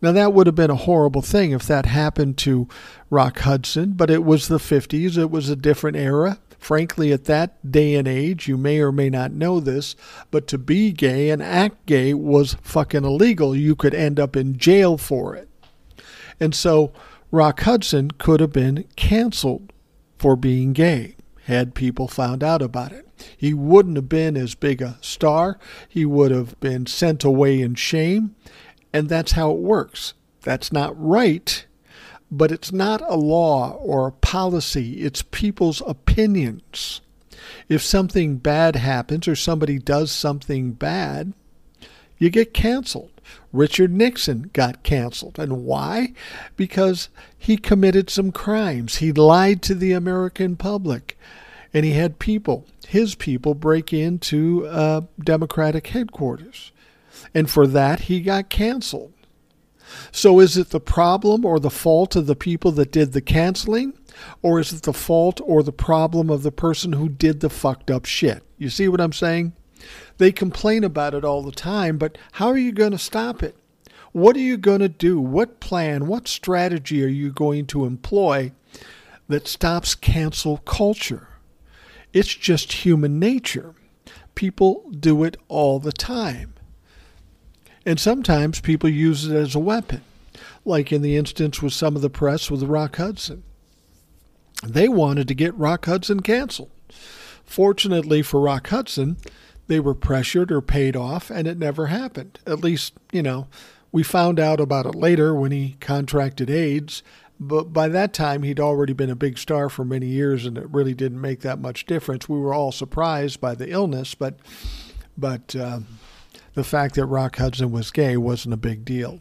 [0.01, 2.67] Now, that would have been a horrible thing if that happened to
[3.09, 5.17] Rock Hudson, but it was the 50s.
[5.17, 6.39] It was a different era.
[6.57, 9.95] Frankly, at that day and age, you may or may not know this,
[10.29, 13.55] but to be gay and act gay was fucking illegal.
[13.55, 15.49] You could end up in jail for it.
[16.39, 16.91] And so
[17.31, 19.71] Rock Hudson could have been canceled
[20.17, 23.07] for being gay had people found out about it.
[23.35, 25.57] He wouldn't have been as big a star.
[25.87, 28.35] He would have been sent away in shame.
[28.93, 30.13] And that's how it works.
[30.41, 31.65] That's not right,
[32.31, 37.01] but it's not a law or a policy, it's people's opinions.
[37.67, 41.33] If something bad happens or somebody does something bad,
[42.17, 43.11] you get canceled.
[43.53, 45.39] Richard Nixon got canceled.
[45.39, 46.13] And why?
[46.55, 48.97] Because he committed some crimes.
[48.97, 51.17] He lied to the American public.
[51.73, 56.71] And he had people, his people, break into uh, Democratic headquarters
[57.33, 59.13] and for that he got canceled.
[60.11, 63.93] So is it the problem or the fault of the people that did the canceling?
[64.41, 67.89] Or is it the fault or the problem of the person who did the fucked
[67.89, 68.43] up shit?
[68.57, 69.53] You see what I'm saying?
[70.17, 73.55] They complain about it all the time, but how are you going to stop it?
[74.11, 75.19] What are you going to do?
[75.19, 78.51] What plan, what strategy are you going to employ
[79.27, 81.27] that stops cancel culture?
[82.11, 83.75] It's just human nature.
[84.35, 86.55] People do it all the time.
[87.89, 90.01] And sometimes people use it as a weapon,
[90.63, 93.41] like in the instance with some of the press with Rock Hudson.
[94.63, 96.69] They wanted to get Rock Hudson canceled.
[97.43, 99.17] Fortunately for Rock Hudson,
[99.65, 102.37] they were pressured or paid off, and it never happened.
[102.45, 103.47] At least, you know,
[103.91, 107.01] we found out about it later when he contracted AIDS,
[107.39, 110.69] but by that time he'd already been a big star for many years, and it
[110.69, 112.29] really didn't make that much difference.
[112.29, 114.37] We were all surprised by the illness, but
[115.17, 115.87] but um,
[116.53, 119.19] the fact that Rock Hudson was gay wasn't a big deal.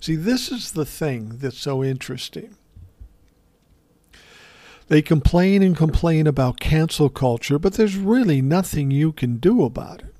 [0.00, 2.56] See, this is the thing that's so interesting.
[4.88, 10.00] They complain and complain about cancel culture, but there's really nothing you can do about
[10.00, 10.14] it.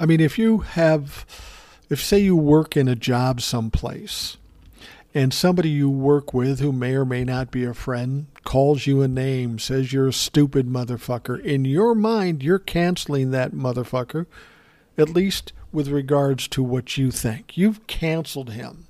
[0.00, 1.26] I mean, if you have,
[1.90, 4.36] if say you work in a job someplace
[5.14, 9.02] and somebody you work with who may or may not be a friend calls you
[9.02, 14.24] a name, says you're a stupid motherfucker, in your mind, you're canceling that motherfucker,
[14.96, 17.58] at least with regards to what you think.
[17.58, 18.86] You've canceled him.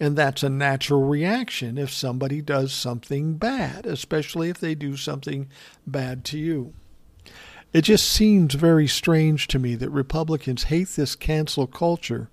[0.00, 5.48] And that's a natural reaction if somebody does something bad, especially if they do something
[5.86, 6.72] bad to you.
[7.72, 12.30] It just seems very strange to me that Republicans hate this cancel culture,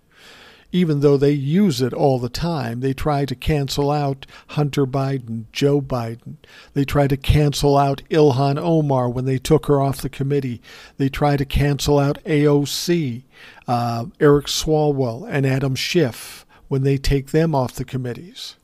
[0.72, 2.80] even though they use it all the time.
[2.80, 6.38] They try to cancel out Hunter Biden, Joe Biden.
[6.74, 10.61] They try to cancel out Ilhan Omar when they took her off the committee.
[10.97, 13.24] They try to cancel out AOC,
[13.67, 18.55] uh, Eric Swalwell, and Adam Schiff when they take them off the committees.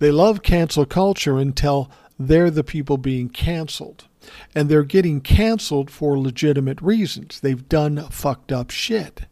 [0.00, 4.06] They love cancel culture until they're the people being canceled.
[4.54, 7.40] And they're getting canceled for legitimate reasons.
[7.40, 9.22] They've done fucked up shit.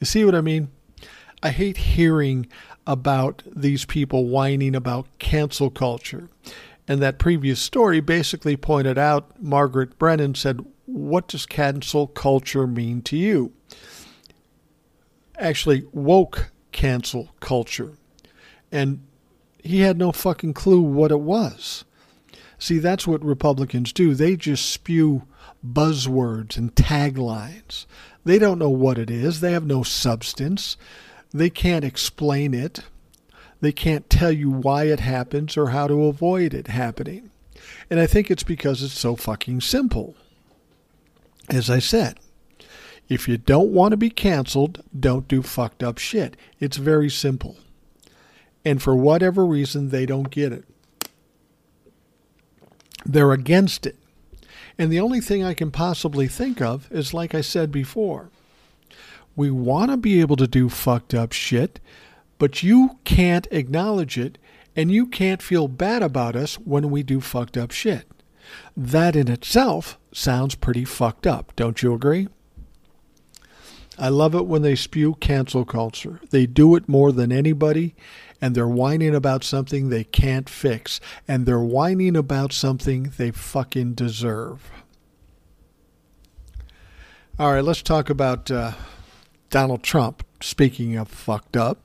[0.00, 0.68] You see what I mean?
[1.46, 2.48] I hate hearing
[2.88, 6.28] about these people whining about cancel culture.
[6.88, 13.00] And that previous story basically pointed out Margaret Brennan said, What does cancel culture mean
[13.02, 13.52] to you?
[15.38, 17.92] Actually, woke cancel culture.
[18.72, 19.06] And
[19.62, 21.84] he had no fucking clue what it was.
[22.58, 24.16] See, that's what Republicans do.
[24.16, 25.28] They just spew
[25.64, 27.86] buzzwords and taglines.
[28.24, 30.76] They don't know what it is, they have no substance.
[31.32, 32.80] They can't explain it.
[33.60, 37.30] They can't tell you why it happens or how to avoid it happening.
[37.90, 40.14] And I think it's because it's so fucking simple.
[41.48, 42.18] As I said,
[43.08, 46.36] if you don't want to be canceled, don't do fucked up shit.
[46.58, 47.56] It's very simple.
[48.64, 50.64] And for whatever reason, they don't get it.
[53.04, 53.96] They're against it.
[54.78, 58.30] And the only thing I can possibly think of is like I said before
[59.36, 61.78] we want to be able to do fucked up shit,
[62.38, 64.38] but you can't acknowledge it
[64.74, 68.06] and you can't feel bad about us when we do fucked up shit.
[68.76, 72.28] That in itself sounds pretty fucked up, don't you agree?
[73.98, 76.20] I love it when they spew cancel culture.
[76.30, 77.94] They do it more than anybody,
[78.42, 83.94] and they're whining about something they can't fix, and they're whining about something they fucking
[83.94, 84.70] deserve.
[87.38, 88.72] All right, let's talk about uh,
[89.56, 90.22] Donald Trump.
[90.42, 91.78] Speaking of fucked up.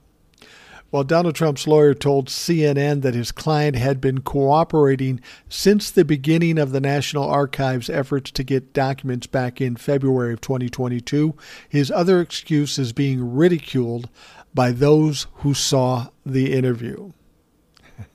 [0.90, 6.58] Well, Donald Trump's lawyer told CNN that his client had been cooperating since the beginning
[6.58, 11.34] of the National Archives' efforts to get documents back in February of 2022.
[11.66, 14.10] His other excuse is being ridiculed
[14.52, 17.12] by those who saw the interview.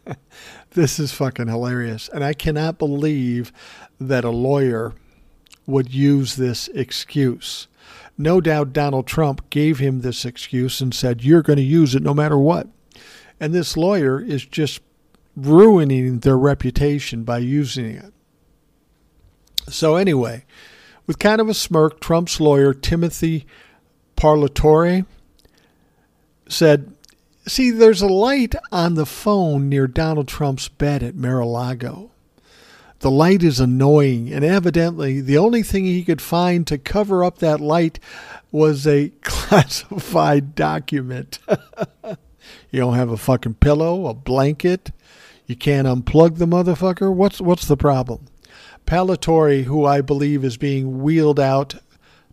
[0.73, 2.09] this is fucking hilarious.
[2.13, 3.51] And I cannot believe
[3.99, 4.93] that a lawyer
[5.65, 7.67] would use this excuse.
[8.17, 12.03] No doubt Donald Trump gave him this excuse and said, You're going to use it
[12.03, 12.67] no matter what.
[13.39, 14.81] And this lawyer is just
[15.35, 18.13] ruining their reputation by using it.
[19.69, 20.45] So, anyway,
[21.05, 23.45] with kind of a smirk, Trump's lawyer, Timothy
[24.15, 25.05] Parlatore,
[26.49, 26.93] said,
[27.45, 32.11] See, there's a light on the phone near Donald Trump's bed at Mar a Lago.
[32.99, 37.37] The light is annoying, and evidently the only thing he could find to cover up
[37.39, 37.99] that light
[38.51, 41.39] was a classified document.
[42.71, 44.91] you don't have a fucking pillow, a blanket.
[45.45, 47.13] You can't unplug the motherfucker.
[47.13, 48.25] What's what's the problem?
[48.85, 51.75] Parlatore, who I believe is being wheeled out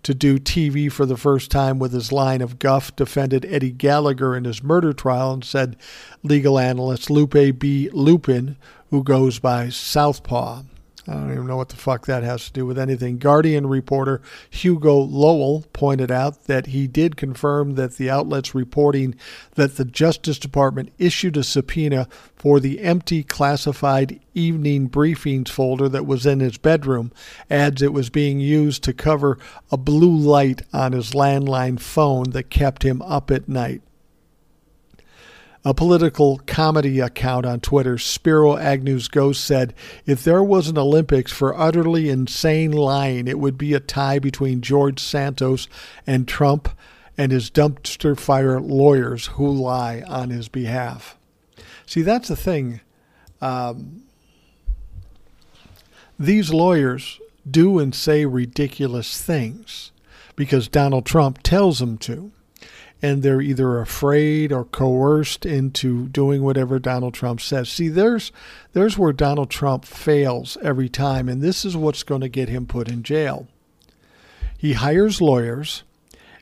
[0.04, 4.36] to do TV for the first time with his line of guff, defended Eddie Gallagher
[4.36, 5.76] in his murder trial and said
[6.22, 7.90] legal analyst Luppe B.
[7.92, 8.56] Luppen,
[8.90, 10.62] who goes by Southpaw.
[11.06, 13.18] I don't even know what the fuck that has to do with anything.
[13.18, 19.14] Guardian reporter Hugo Lowell pointed out that he did confirm that the outlets reporting
[19.54, 26.06] that the Justice Department issued a subpoena for the empty classified evening briefings folder that
[26.06, 27.12] was in his bedroom
[27.50, 29.38] adds it was being used to cover
[29.70, 33.82] a blue light on his landline phone that kept him up at night.
[35.66, 39.72] A political comedy account on Twitter, Spiro Agnew's Ghost, said,
[40.04, 44.60] If there was an Olympics for utterly insane lying, it would be a tie between
[44.60, 45.66] George Santos
[46.06, 46.68] and Trump
[47.16, 51.16] and his dumpster fire lawyers who lie on his behalf.
[51.86, 52.80] See, that's the thing.
[53.40, 54.02] Um,
[56.18, 59.92] these lawyers do and say ridiculous things
[60.36, 62.32] because Donald Trump tells them to.
[63.04, 67.68] And they're either afraid or coerced into doing whatever Donald Trump says.
[67.68, 68.32] See, there's
[68.72, 72.64] there's where Donald Trump fails every time, and this is what's going to get him
[72.64, 73.46] put in jail.
[74.56, 75.82] He hires lawyers,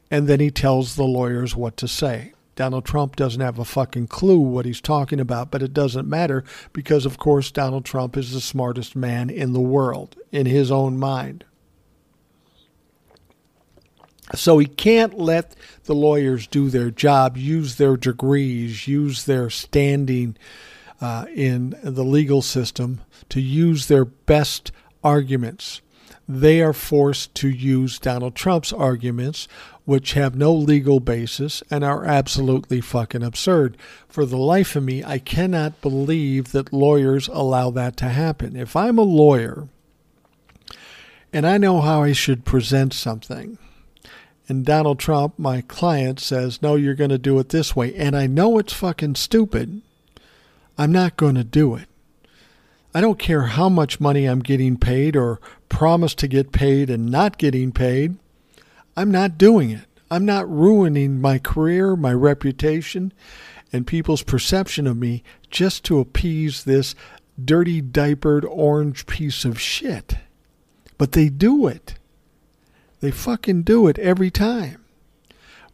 [0.08, 2.32] and then he tells the lawyers what to say.
[2.54, 6.44] Donald Trump doesn't have a fucking clue what he's talking about, but it doesn't matter
[6.72, 10.96] because, of course, Donald Trump is the smartest man in the world in his own
[10.96, 11.44] mind.
[14.34, 15.54] So he can't let
[15.84, 20.36] the lawyers do their job, use their degrees, use their standing
[21.00, 24.72] uh, in the legal system to use their best
[25.02, 25.82] arguments.
[26.28, 29.48] They are forced to use Donald Trump's arguments,
[29.84, 33.76] which have no legal basis and are absolutely fucking absurd.
[34.08, 38.54] For the life of me, I cannot believe that lawyers allow that to happen.
[38.54, 39.68] If I'm a lawyer
[41.32, 43.58] and I know how I should present something,
[44.48, 47.94] and Donald Trump, my client, says, no, you're going to do it this way.
[47.94, 49.82] And I know it's fucking stupid.
[50.76, 51.88] I'm not going to do it.
[52.94, 57.10] I don't care how much money I'm getting paid or promise to get paid and
[57.10, 58.16] not getting paid.
[58.96, 59.86] I'm not doing it.
[60.10, 63.14] I'm not ruining my career, my reputation,
[63.72, 66.94] and people's perception of me just to appease this
[67.42, 70.16] dirty diapered orange piece of shit.
[70.98, 71.94] But they do it.
[73.02, 74.84] They fucking do it every time.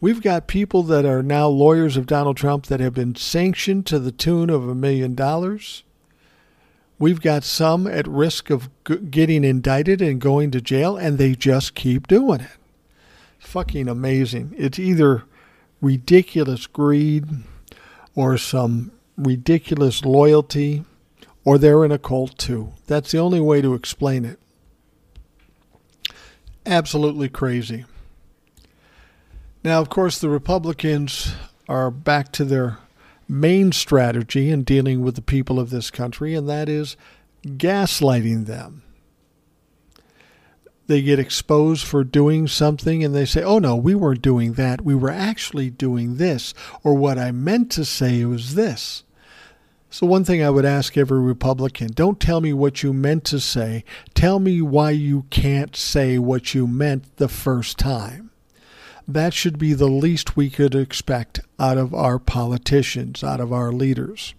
[0.00, 3.98] We've got people that are now lawyers of Donald Trump that have been sanctioned to
[3.98, 5.84] the tune of a million dollars.
[6.98, 8.70] We've got some at risk of
[9.10, 12.56] getting indicted and going to jail, and they just keep doing it.
[13.38, 14.54] Fucking amazing.
[14.56, 15.24] It's either
[15.82, 17.26] ridiculous greed
[18.14, 20.86] or some ridiculous loyalty,
[21.44, 22.72] or they're in a cult too.
[22.86, 24.40] That's the only way to explain it
[26.68, 27.84] absolutely crazy.
[29.64, 31.34] Now, of course, the Republicans
[31.68, 32.78] are back to their
[33.28, 36.96] main strategy in dealing with the people of this country, and that is
[37.44, 38.82] gaslighting them.
[40.86, 44.80] They get exposed for doing something and they say, oh no, we weren't doing that.
[44.80, 46.54] We were actually doing this.
[46.82, 49.04] Or what I meant to say was this.
[49.90, 53.40] So, one thing I would ask every Republican don't tell me what you meant to
[53.40, 53.84] say.
[54.14, 58.30] Tell me why you can't say what you meant the first time.
[59.06, 63.72] That should be the least we could expect out of our politicians, out of our
[63.72, 64.34] leaders.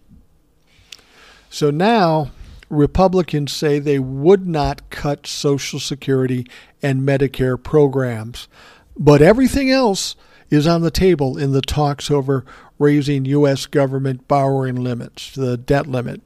[1.50, 2.30] So now,
[2.70, 6.46] Republicans say they would not cut Social Security
[6.84, 8.48] and Medicare programs,
[8.96, 10.16] but everything else
[10.52, 12.46] is on the table in the talks over
[12.80, 13.66] raising U.S.
[13.66, 16.22] government borrowing limits, the debt limit.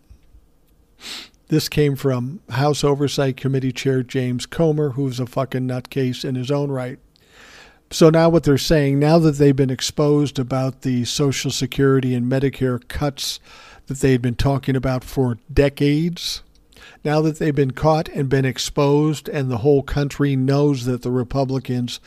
[1.50, 6.50] This came from House Oversight Committee Chair James Comer, who's a fucking nutcase in his
[6.50, 7.00] own right.
[7.92, 12.32] So now what they're saying, now that they've been exposed about the Social Security and
[12.32, 13.40] Medicare cuts
[13.86, 16.42] that they'd been talking about for decades,
[17.04, 21.12] now that they've been caught and been exposed, and the whole country knows that the
[21.12, 22.00] Republicans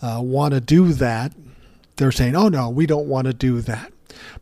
[0.00, 1.32] uh, want to do that,
[1.96, 3.92] they're saying, oh no, we don't want to do that.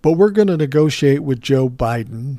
[0.01, 2.39] But we're going to negotiate with Joe Biden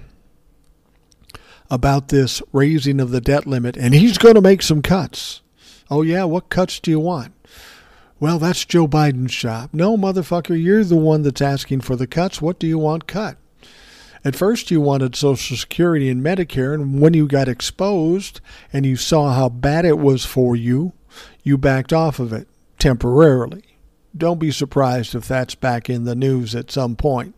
[1.70, 5.42] about this raising of the debt limit, and he's going to make some cuts.
[5.90, 7.34] Oh, yeah, what cuts do you want?
[8.20, 9.70] Well, that's Joe Biden's job.
[9.74, 12.42] No, motherfucker, you're the one that's asking for the cuts.
[12.42, 13.38] What do you want cut?
[14.26, 18.40] At first, you wanted Social Security and Medicare, and when you got exposed
[18.72, 20.94] and you saw how bad it was for you,
[21.44, 22.48] you backed off of it
[22.80, 23.73] temporarily
[24.16, 27.36] don't be surprised if that's back in the news at some point.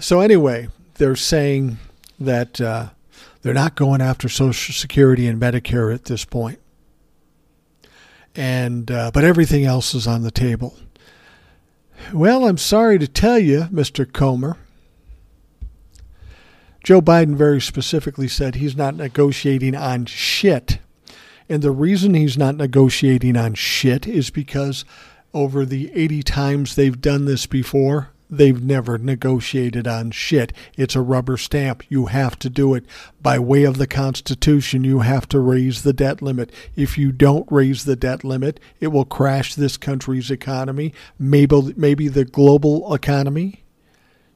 [0.00, 1.78] So, anyway, they're saying
[2.20, 2.90] that uh,
[3.40, 6.58] they're not going after Social Security and Medicare at this point.
[8.34, 10.76] And, uh, but everything else is on the table.
[12.12, 14.10] Well, I'm sorry to tell you, Mr.
[14.10, 14.56] Comer.
[16.82, 20.78] Joe Biden very specifically said he's not negotiating on shit
[21.48, 24.84] and the reason he's not negotiating on shit is because
[25.34, 30.52] over the 80 times they've done this before, they've never negotiated on shit.
[30.76, 31.84] It's a rubber stamp.
[31.90, 32.84] You have to do it.
[33.20, 36.50] By way of the Constitution, you have to raise the debt limit.
[36.74, 42.08] If you don't raise the debt limit, it will crash this country's economy, maybe, maybe
[42.08, 43.64] the global economy.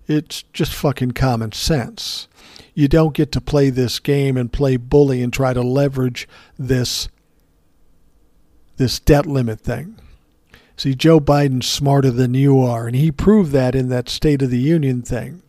[0.06, 2.28] It's just fucking common sense
[2.76, 7.08] you don't get to play this game and play bully and try to leverage this
[8.76, 9.98] this debt limit thing.
[10.76, 14.50] See, Joe Biden's smarter than you are, and he proved that in that State of
[14.50, 15.42] the Union thing.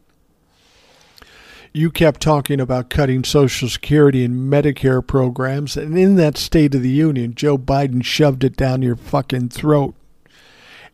[1.74, 6.82] You kept talking about cutting Social Security and Medicare programs, and in that State of
[6.82, 9.96] the Union, Joe Biden shoved it down your fucking throat.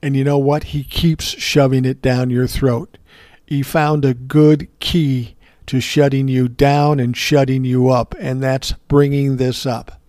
[0.01, 0.63] And you know what?
[0.65, 2.97] He keeps shoving it down your throat.
[3.45, 5.35] He found a good key
[5.67, 9.99] to shutting you down and shutting you up, and that's bringing this up.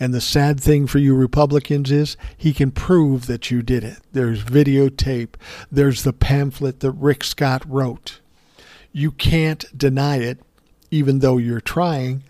[0.00, 3.98] And the sad thing for you Republicans is he can prove that you did it.
[4.12, 5.34] There's videotape,
[5.70, 8.20] there's the pamphlet that Rick Scott wrote.
[8.92, 10.40] You can't deny it,
[10.90, 12.24] even though you're trying,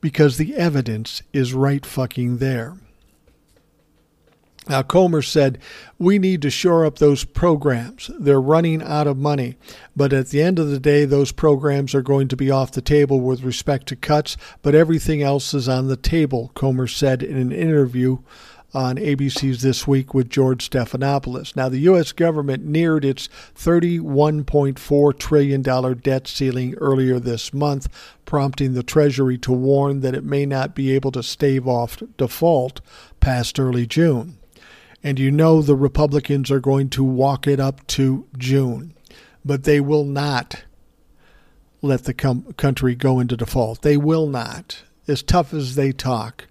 [0.00, 2.76] because the evidence is right fucking there.
[4.68, 5.58] Now, Comer said,
[5.98, 8.10] We need to shore up those programs.
[8.18, 9.56] They're running out of money.
[9.96, 12.82] But at the end of the day, those programs are going to be off the
[12.82, 17.38] table with respect to cuts, but everything else is on the table, Comer said in
[17.38, 18.18] an interview
[18.74, 21.56] on ABC's This Week with George Stephanopoulos.
[21.56, 22.12] Now, the U.S.
[22.12, 27.88] government neared its $31.4 trillion debt ceiling earlier this month,
[28.26, 32.82] prompting the Treasury to warn that it may not be able to stave off default
[33.20, 34.37] past early June
[35.02, 38.94] and you know the Republicans are going to walk it up to June,
[39.44, 40.64] but they will not
[41.82, 43.82] let the com- country go into default.
[43.82, 44.82] They will not.
[45.06, 46.46] As tough as they talk,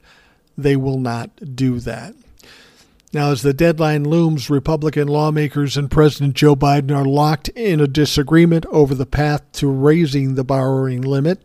[0.58, 2.16] they will not do that.
[3.14, 7.88] Now, as the deadline looms, Republican lawmakers and President Joe Biden are locked in a
[7.88, 11.41] disagreement over the path to raising the borrowing limit.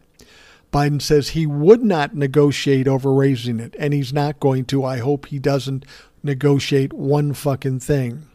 [0.72, 4.84] Biden says he would not negotiate over raising it, and he's not going to.
[4.84, 5.84] I hope he doesn't
[6.22, 8.28] negotiate one fucking thing.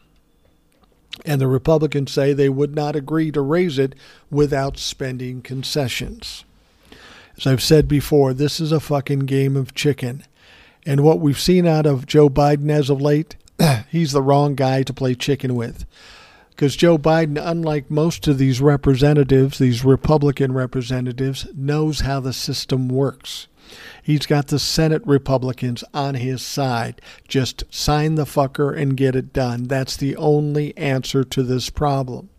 [1.24, 3.94] And the Republicans say they would not agree to raise it
[4.30, 6.44] without spending concessions.
[7.36, 10.24] As I've said before, this is a fucking game of chicken.
[10.86, 13.36] And what we've seen out of Joe Biden as of late,
[13.90, 15.84] he's the wrong guy to play chicken with.
[16.50, 22.88] Because Joe Biden, unlike most of these representatives, these Republican representatives, knows how the system
[22.88, 23.46] works.
[24.08, 27.02] He's got the Senate Republicans on his side.
[27.28, 29.64] Just sign the fucker and get it done.
[29.64, 32.30] That's the only answer to this problem.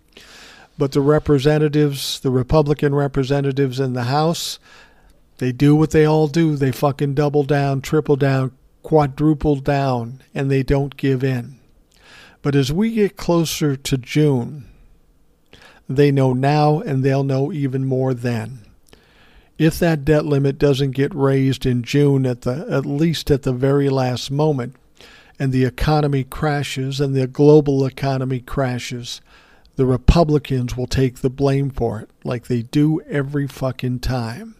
[0.79, 4.57] But the representatives, the Republican representatives in the House,
[5.37, 6.55] they do what they all do.
[6.55, 8.51] They fucking double down, triple down,
[8.81, 11.59] quadruple down, and they don't give in.
[12.41, 14.65] But as we get closer to June,
[15.87, 18.65] they know now and they'll know even more then
[19.59, 23.53] if that debt limit doesn't get raised in June at the at least at the
[23.53, 24.75] very last moment
[25.37, 29.21] and the economy crashes and the global economy crashes
[29.75, 34.55] the Republicans will take the blame for it like they do every fucking time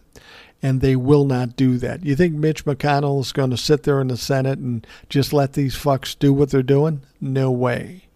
[0.62, 2.04] and they will not do that.
[2.04, 5.54] You think Mitch McConnell is going to sit there in the Senate and just let
[5.54, 7.00] these fucks do what they're doing?
[7.18, 8.08] No way.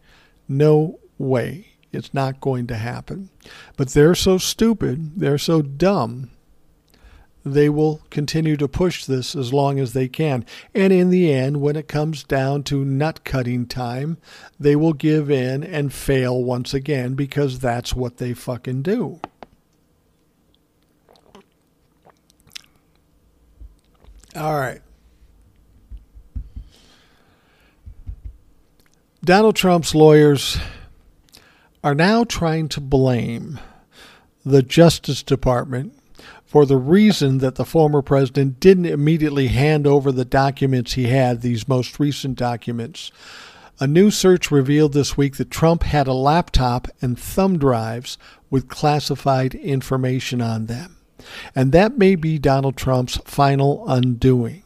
[0.47, 1.68] No way.
[1.91, 3.30] It's not going to happen.
[3.78, 6.30] But they're so stupid, they're so dumb
[7.45, 10.45] they will continue to push this as long as they can.
[10.75, 14.17] And in the end, when it comes down to nut cutting time,
[14.59, 19.21] they will give in and fail once again because that's what they fucking do.
[24.35, 24.81] All right.
[29.23, 30.59] Donald Trump's lawyers
[31.83, 33.59] are now trying to blame
[34.45, 35.95] the Justice Department
[36.55, 41.41] for the reason that the former president didn't immediately hand over the documents he had,
[41.41, 43.11] these most recent documents.
[43.81, 48.19] A new search revealed this week that Trump had a laptop and thumb drives
[48.51, 50.97] with classified information on them.
[51.57, 54.63] And that may be Donald Trump's final undoing.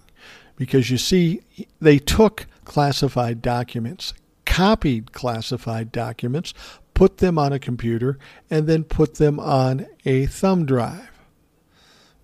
[0.56, 1.40] Because you see,
[1.80, 4.12] they took classified documents,
[4.44, 6.52] copied classified documents,
[6.92, 8.18] put them on a computer,
[8.50, 11.08] and then put them on a thumb drive.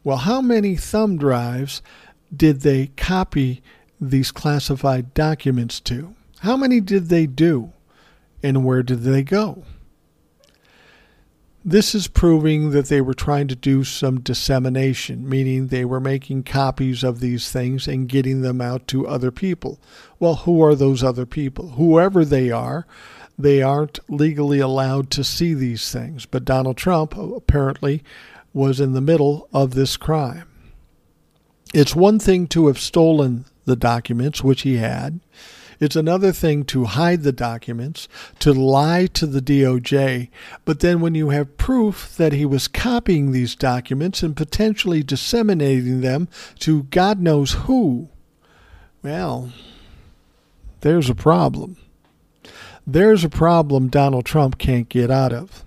[0.05, 1.81] Well, how many thumb drives
[2.35, 3.63] did they copy
[3.99, 6.15] these classified documents to?
[6.41, 7.73] How many did they do?
[8.43, 9.65] And where did they go?
[11.65, 16.43] This is proving that they were trying to do some dissemination, meaning they were making
[16.43, 19.81] copies of these things and getting them out to other people.
[20.21, 21.71] Well, who are those other people?
[21.71, 22.87] Whoever they are,
[23.39, 26.27] they aren't legally allowed to see these things.
[26.27, 28.05] But Donald Trump apparently
[28.55, 30.49] was in the middle of this crime.
[31.75, 35.21] It's one thing to have stolen the documents, which he had.
[35.81, 40.31] It's another thing to hide the documents, to lie to the DOJ,
[40.65, 46.01] but then when you have proof that he was copying these documents and potentially disseminating
[46.01, 46.29] them
[46.61, 48.09] to God knows who,
[49.03, 49.53] well,
[50.81, 51.77] there's a problem.
[52.87, 55.64] There's a problem Donald Trump can't get out of.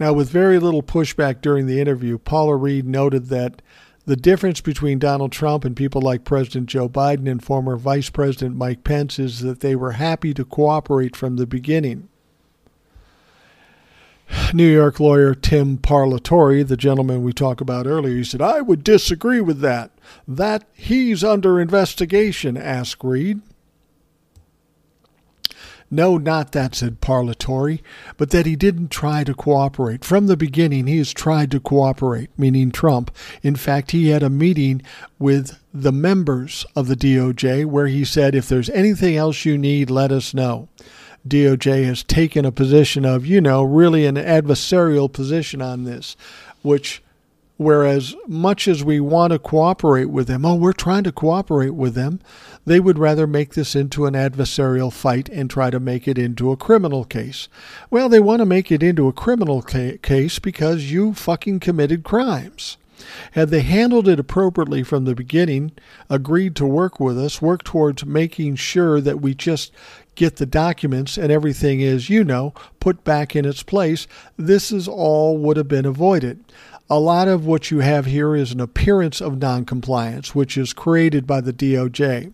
[0.00, 3.60] Now, with very little pushback during the interview, Paula Reid noted that
[4.06, 8.56] The difference between Donald Trump and people like President Joe Biden and former Vice President
[8.56, 12.08] Mike Pence is that they were happy to cooperate from the beginning.
[14.54, 18.82] New York lawyer Tim Parlatore, the gentleman we talked about earlier, he said, I would
[18.82, 19.90] disagree with that.
[20.26, 23.42] That he's under investigation, asked Reid.
[25.90, 27.80] No, not that, said Parlatore,
[28.16, 30.04] but that he didn't try to cooperate.
[30.04, 33.10] From the beginning, he has tried to cooperate, meaning Trump.
[33.42, 34.82] In fact, he had a meeting
[35.18, 39.90] with the members of the DOJ where he said, if there's anything else you need,
[39.90, 40.68] let us know.
[41.26, 46.16] DOJ has taken a position of, you know, really an adversarial position on this,
[46.62, 47.02] which
[47.60, 51.94] whereas much as we want to cooperate with them, oh, we're trying to cooperate with
[51.94, 52.18] them,
[52.64, 56.50] they would rather make this into an adversarial fight and try to make it into
[56.50, 57.48] a criminal case.
[57.90, 62.02] Well, they want to make it into a criminal ca- case because you fucking committed
[62.02, 62.78] crimes.
[63.32, 65.72] Had they handled it appropriately from the beginning,
[66.08, 69.72] agreed to work with us, worked towards making sure that we just
[70.14, 74.06] get the documents and everything is, you know, put back in its place,
[74.36, 76.44] this is all would have been avoided.
[76.92, 81.24] A lot of what you have here is an appearance of noncompliance, which is created
[81.24, 82.32] by the DOJ.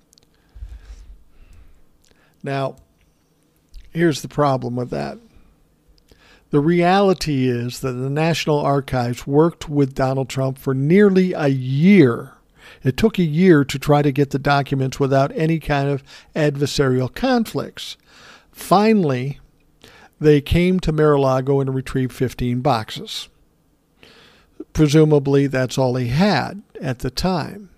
[2.42, 2.76] Now,
[3.92, 5.18] here's the problem with that.
[6.50, 12.32] The reality is that the National Archives worked with Donald Trump for nearly a year.
[12.82, 16.02] It took a year to try to get the documents without any kind of
[16.34, 17.98] adversarial conflicts.
[18.52, 19.38] Finally,
[20.18, 23.28] they came to Mar-a-Lago and retrieved 15 boxes.
[24.76, 27.70] Presumably, that's all he had at the time.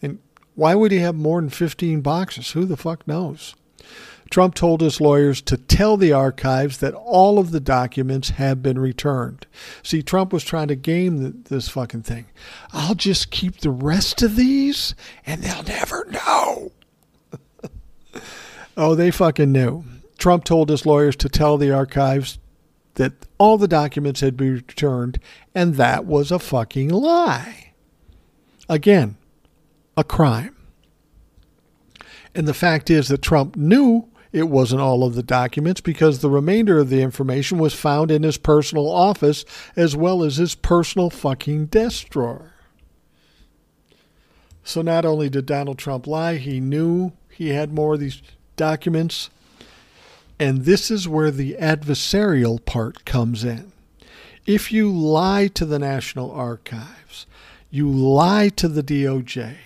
[0.00, 0.20] And
[0.54, 2.52] why would he have more than 15 boxes?
[2.52, 3.54] Who the fuck knows?
[4.30, 8.78] Trump told his lawyers to tell the archives that all of the documents have been
[8.78, 9.46] returned.
[9.82, 12.24] See, Trump was trying to game this fucking thing.
[12.72, 14.94] I'll just keep the rest of these
[15.26, 16.72] and they'll never know.
[18.78, 19.84] oh, they fucking knew.
[20.16, 22.38] Trump told his lawyers to tell the archives
[22.98, 25.20] that all the documents had been returned,
[25.54, 27.72] and that was a fucking lie.
[28.68, 29.16] Again,
[29.96, 30.56] a crime.
[32.34, 36.28] And the fact is that Trump knew it wasn't all of the documents because the
[36.28, 39.44] remainder of the information was found in his personal office
[39.76, 42.52] as well as his personal fucking desk drawer.
[44.64, 48.22] So not only did Donald Trump lie, he knew he had more of these
[48.56, 49.30] documents.
[50.38, 53.72] And this is where the adversarial part comes in.
[54.46, 57.26] If you lie to the National Archives,
[57.70, 59.56] you lie to the DOJ,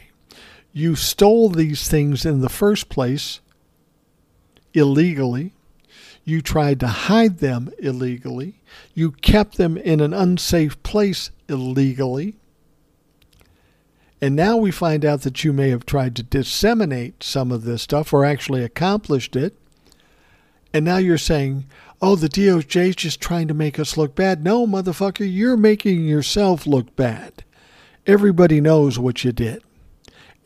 [0.73, 3.41] you stole these things in the first place
[4.75, 5.53] illegally.
[6.25, 8.61] You tried to hide them illegally.
[8.95, 12.37] You kept them in an unsafe place illegally.
[14.21, 17.83] And now we find out that you may have tried to disseminate some of this
[17.83, 19.57] stuff or actually accomplished it.
[20.75, 21.67] And now you're saying,
[22.01, 24.43] oh, the DOJ is just trying to make us look bad.
[24.43, 27.45] No, motherfucker, you're making yourself look bad.
[28.07, 29.63] Everybody knows what you did.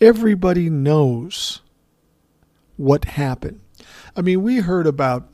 [0.00, 1.62] Everybody knows
[2.76, 3.60] what happened.
[4.14, 5.28] I mean, we heard about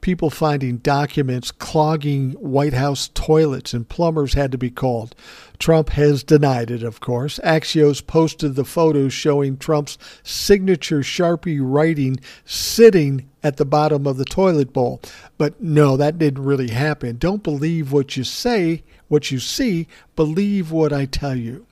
[0.00, 5.16] people finding documents clogging White House toilets and plumbers had to be called.
[5.58, 7.38] Trump has denied it, of course.
[7.44, 14.24] Axios posted the photos showing Trump's signature Sharpie writing sitting at the bottom of the
[14.24, 15.00] toilet bowl.
[15.38, 17.16] But no, that didn't really happen.
[17.16, 21.66] Don't believe what you say, what you see, believe what I tell you.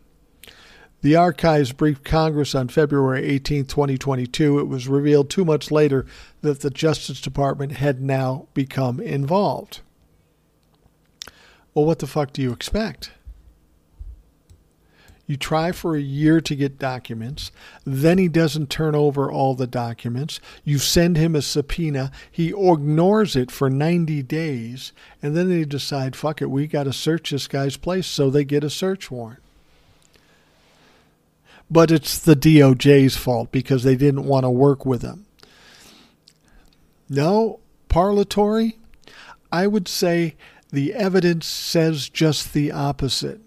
[1.03, 4.59] The archives briefed Congress on February 18, 2022.
[4.59, 6.07] It was revealed two months later
[6.41, 9.81] that the Justice Department had now become involved.
[11.75, 13.11] Well, what the fuck do you expect?
[15.27, 17.51] You try for a year to get documents.
[17.85, 20.39] Then he doesn't turn over all the documents.
[20.65, 22.13] You send him a subpoena.
[22.31, 24.93] He ignores it for 90 days.
[25.23, 28.07] And then they decide, fuck it, we got to search this guy's place.
[28.07, 29.41] So they get a search warrant
[31.71, 35.27] but it's the DOJ's fault because they didn't want to work with him.
[37.09, 38.75] No, Parlatore,
[39.51, 40.37] I would say
[40.71, 43.41] the evidence says just the opposite.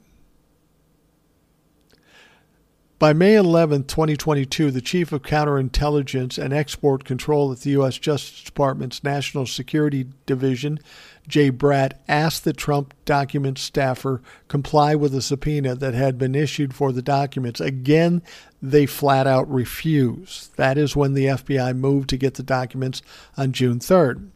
[2.99, 7.99] By May 11, 2022, the Chief of Counterintelligence and Export Control at the U.S.
[7.99, 10.79] Justice Department's National Security Division
[11.27, 16.73] Jay Bratt asked the Trump document staffer comply with a subpoena that had been issued
[16.73, 17.59] for the documents.
[17.61, 18.23] Again,
[18.63, 20.55] they flat out refused.
[20.55, 23.03] That is when the FBI moved to get the documents
[23.37, 24.29] on June 3rd.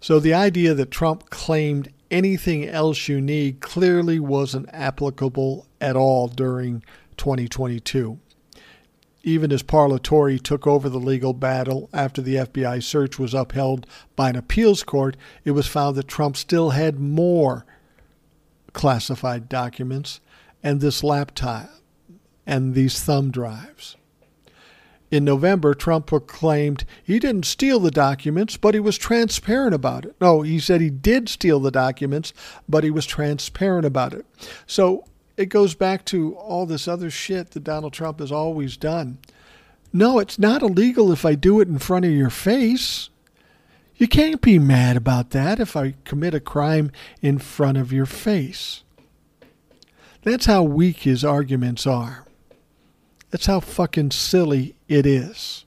[0.00, 6.28] So the idea that Trump claimed anything else you need clearly wasn't applicable at all
[6.28, 6.82] during
[7.16, 8.18] 2022.
[9.24, 13.86] Even as Parlatore took over the legal battle after the FBI search was upheld
[14.16, 17.66] by an appeals court, it was found that Trump still had more
[18.72, 20.20] classified documents
[20.62, 21.68] and this laptop
[22.46, 23.97] and these thumb drives.
[25.10, 30.14] In November, Trump proclaimed he didn't steal the documents, but he was transparent about it.
[30.20, 32.34] No, he said he did steal the documents,
[32.68, 34.26] but he was transparent about it.
[34.66, 35.04] So
[35.38, 39.18] it goes back to all this other shit that Donald Trump has always done.
[39.92, 43.08] No, it's not illegal if I do it in front of your face.
[43.96, 46.92] You can't be mad about that if I commit a crime
[47.22, 48.82] in front of your face.
[50.22, 52.27] That's how weak his arguments are.
[53.30, 55.64] That's how fucking silly it is.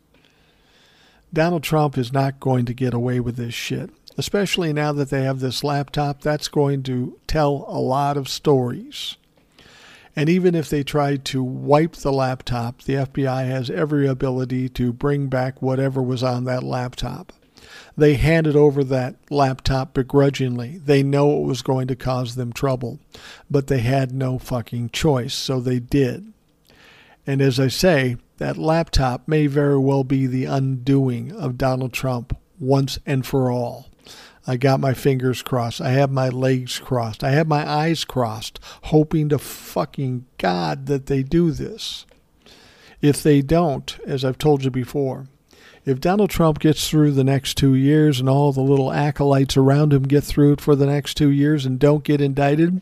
[1.33, 5.23] Donald Trump is not going to get away with this shit, especially now that they
[5.23, 6.21] have this laptop.
[6.21, 9.17] That's going to tell a lot of stories.
[10.13, 14.91] And even if they try to wipe the laptop, the FBI has every ability to
[14.91, 17.31] bring back whatever was on that laptop.
[17.95, 20.79] They handed over that laptop begrudgingly.
[20.79, 22.99] They know it was going to cause them trouble,
[23.49, 26.33] but they had no fucking choice, so they did.
[27.25, 32.35] And as I say, that laptop may very well be the undoing of Donald Trump
[32.59, 33.89] once and for all.
[34.47, 35.81] I got my fingers crossed.
[35.81, 37.23] I have my legs crossed.
[37.23, 42.07] I have my eyes crossed, hoping to fucking God that they do this.
[43.01, 45.27] If they don't, as I've told you before,
[45.85, 49.93] if Donald Trump gets through the next two years and all the little acolytes around
[49.93, 52.81] him get through it for the next two years and don't get indicted,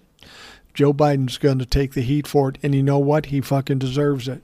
[0.79, 2.57] Joe Biden's going to take the heat for it.
[2.63, 3.25] And you know what?
[3.25, 4.41] He fucking deserves it.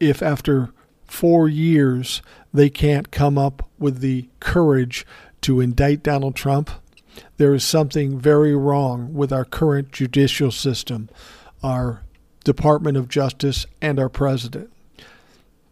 [0.00, 0.70] If after
[1.04, 2.20] four years
[2.52, 5.06] they can't come up with the courage
[5.42, 6.68] to indict Donald Trump,
[7.36, 11.08] there is something very wrong with our current judicial system,
[11.62, 12.02] our
[12.42, 14.68] Department of Justice, and our president.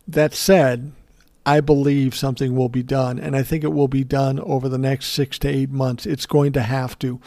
[0.07, 0.93] That said,
[1.47, 4.78] I believe something will be done, and I think it will be done over the
[4.78, 6.07] next six to eight months.
[6.07, 7.20] It's going to have to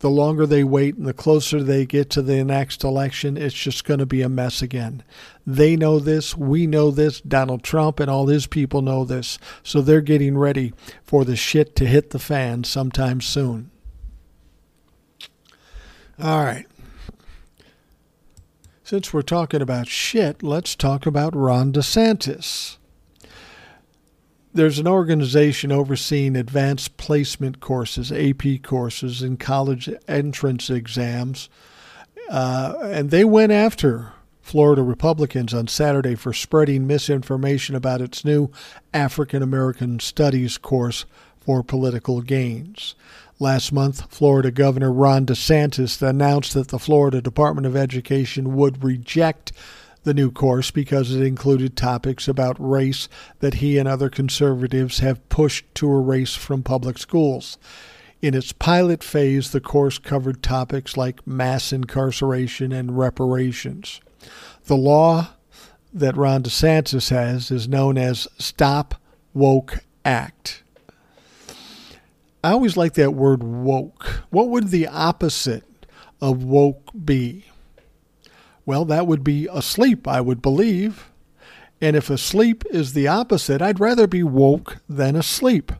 [0.00, 3.84] the longer they wait and the closer they get to the next election, it's just
[3.84, 5.02] going to be a mess again.
[5.46, 6.36] They know this.
[6.36, 7.20] We know this.
[7.20, 9.38] Donald Trump and all his people know this.
[9.62, 13.70] So they're getting ready for the shit to hit the fan sometime soon.
[16.20, 16.66] All right.
[18.84, 22.77] Since we're talking about shit, let's talk about Ron DeSantis
[24.52, 31.48] there's an organization overseeing advanced placement courses, AP courses, and college entrance exams.
[32.30, 38.50] Uh, and they went after Florida Republicans on Saturday for spreading misinformation about its new
[38.94, 41.04] African American Studies course
[41.38, 42.94] for political gains.
[43.38, 49.52] Last month, Florida Governor Ron DeSantis announced that the Florida Department of Education would reject
[50.08, 55.28] the new course because it included topics about race that he and other conservatives have
[55.28, 57.58] pushed to erase from public schools.
[58.22, 64.00] In its pilot phase, the course covered topics like mass incarceration and reparations.
[64.64, 65.28] The law
[65.92, 68.94] that Ron DeSantis has is known as Stop
[69.34, 70.62] Woke Act.
[72.42, 74.22] I always like that word woke.
[74.30, 75.64] What would the opposite
[76.18, 77.44] of woke be?
[78.68, 81.08] Well, that would be asleep, I would believe.
[81.80, 85.72] And if asleep is the opposite, I'd rather be woke than asleep.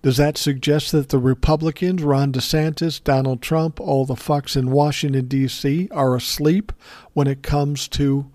[0.00, 5.26] Does that suggest that the Republicans, Ron DeSantis, Donald Trump, all the fucks in Washington,
[5.26, 6.72] D.C., are asleep
[7.14, 8.30] when it comes to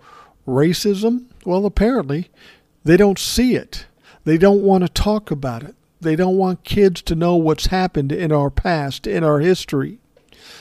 [0.46, 1.24] racism?
[1.46, 2.28] Well, apparently,
[2.84, 3.86] they don't see it.
[4.24, 5.74] They don't want to talk about it.
[6.02, 10.00] They don't want kids to know what's happened in our past, in our history.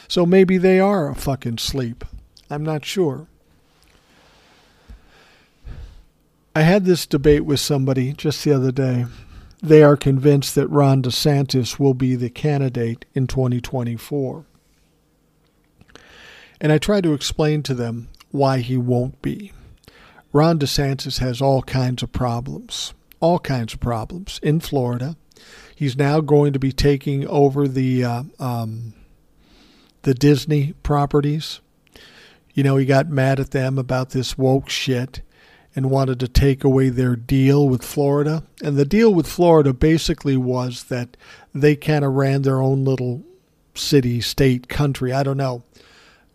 [0.07, 2.05] So maybe they are a fucking sleep.
[2.53, 3.27] I'm not sure.
[6.55, 9.07] I had this debate with somebody just the other day.
[9.61, 14.45] They are convinced that Ron DeSantis will be the candidate in 2024.
[16.61, 19.51] And I try to explain to them why he won't be.
[20.31, 25.15] Ron DeSantis has all kinds of problems, all kinds of problems in Florida.
[25.75, 28.93] He's now going to be taking over the uh, um,
[30.03, 31.61] the Disney properties
[32.53, 35.21] you know, he got mad at them about this woke shit
[35.75, 38.43] and wanted to take away their deal with Florida.
[38.63, 41.17] And the deal with Florida basically was that
[41.53, 43.23] they kind of ran their own little
[43.73, 45.11] city, state, country.
[45.11, 45.63] I don't know.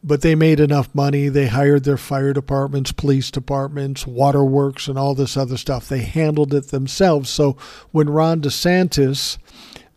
[0.03, 1.29] But they made enough money.
[1.29, 5.89] They hired their fire departments, police departments, waterworks, and all this other stuff.
[5.89, 7.31] They handled it themselves.
[7.31, 7.57] So
[7.91, 9.39] when Ron DeSantis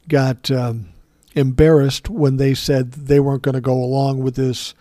[0.07, 0.89] got um,
[1.35, 4.73] embarrassed when they said they weren't going to go along with this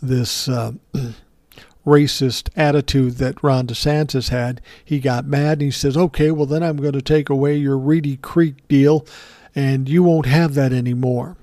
[0.00, 0.72] this uh,
[1.86, 4.60] racist attitude that Ron DeSantis had.
[4.84, 7.78] He got mad and he says, "Okay, well then I'm going to take away your
[7.78, 9.06] Reedy Creek deal,
[9.54, 11.36] and you won't have that anymore."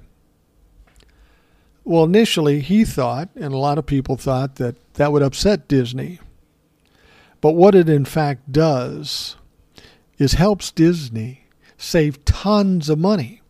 [1.86, 6.20] Well, initially he thought, and a lot of people thought that that would upset Disney.
[7.42, 9.36] But what it in fact does
[10.18, 11.48] is helps Disney
[11.78, 13.42] save tons of money.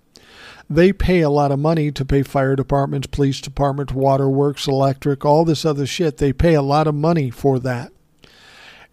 [0.70, 5.46] They pay a lot of money to pay fire departments, police departments, waterworks, electric, all
[5.46, 6.18] this other shit.
[6.18, 7.92] They pay a lot of money for that.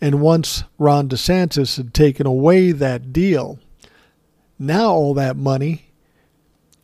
[0.01, 3.59] And once Ron DeSantis had taken away that deal,
[4.59, 5.87] now all that money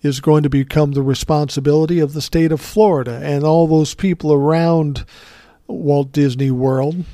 [0.02, 4.32] is going to become the responsibility of the state of Florida and all those people
[4.32, 5.04] around
[5.66, 7.04] Walt Disney World.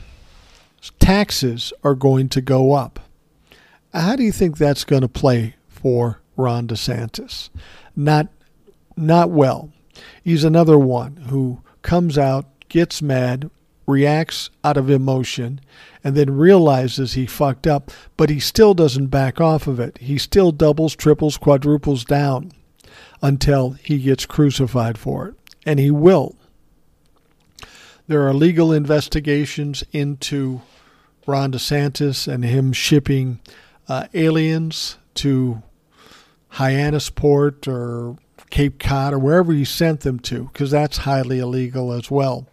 [0.99, 3.01] Taxes are going to go up.
[3.95, 7.51] How do you think that's going to play for Ron DeSantis?
[7.95, 8.29] Not,
[8.97, 9.71] not well.
[10.23, 13.51] He's another one who comes out, gets mad,
[13.87, 15.61] reacts out of emotion,
[16.03, 19.99] and then realizes he fucked up, but he still doesn't back off of it.
[19.99, 22.53] He still doubles, triples, quadruples down
[23.21, 25.35] until he gets crucified for it.
[25.65, 26.37] And he will.
[28.09, 30.63] There are legal investigations into
[31.27, 33.39] Ron DeSantis and him shipping
[33.89, 35.63] uh, aliens to
[36.55, 38.17] Hyannisport or
[38.51, 42.47] Cape Cod or wherever he sent them to, because that's highly illegal as well.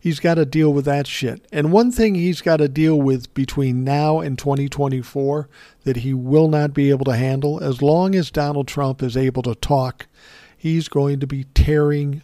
[0.00, 1.46] He's got to deal with that shit.
[1.52, 5.48] And one thing he's got to deal with between now and 2024
[5.84, 9.42] that he will not be able to handle, as long as Donald Trump is able
[9.42, 10.08] to talk,
[10.56, 12.22] he's going to be tearing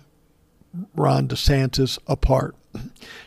[0.95, 2.57] Ron DeSantis apart.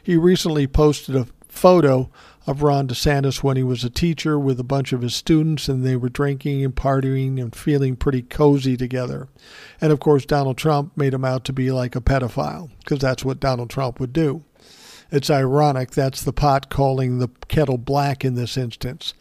[0.04, 2.10] He recently posted a photo
[2.48, 5.84] of Ron DeSantis when he was a teacher with a bunch of his students and
[5.84, 9.28] they were drinking and partying and feeling pretty cozy together.
[9.80, 13.24] And of course, Donald Trump made him out to be like a pedophile because that's
[13.24, 14.44] what Donald Trump would do.
[15.12, 19.14] It's ironic that's the pot calling the kettle black in this instance.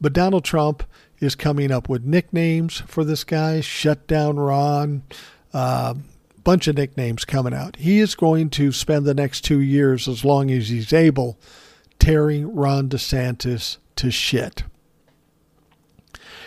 [0.00, 0.84] But Donald Trump
[1.20, 5.02] is coming up with nicknames for this guy Shut Down Ron,
[5.52, 5.94] a uh,
[6.42, 7.76] bunch of nicknames coming out.
[7.76, 11.38] He is going to spend the next two years, as long as he's able,
[12.02, 14.64] tearing Ron DeSantis to shit.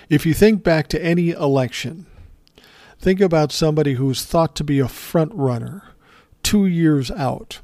[0.10, 2.08] If you think back to any election,
[2.99, 5.84] think about somebody who's thought to be a front runner
[6.43, 7.62] two years out.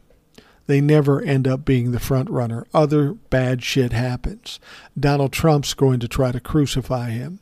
[0.68, 2.66] They never end up being the front runner.
[2.74, 4.62] Other bad shit happens.
[4.98, 7.42] Donald Trump's going to try to crucify him.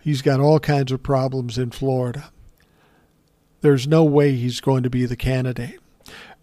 [0.00, 2.30] He's got all kinds of problems in Florida.
[3.60, 5.81] There's no way he's going to be the candidate.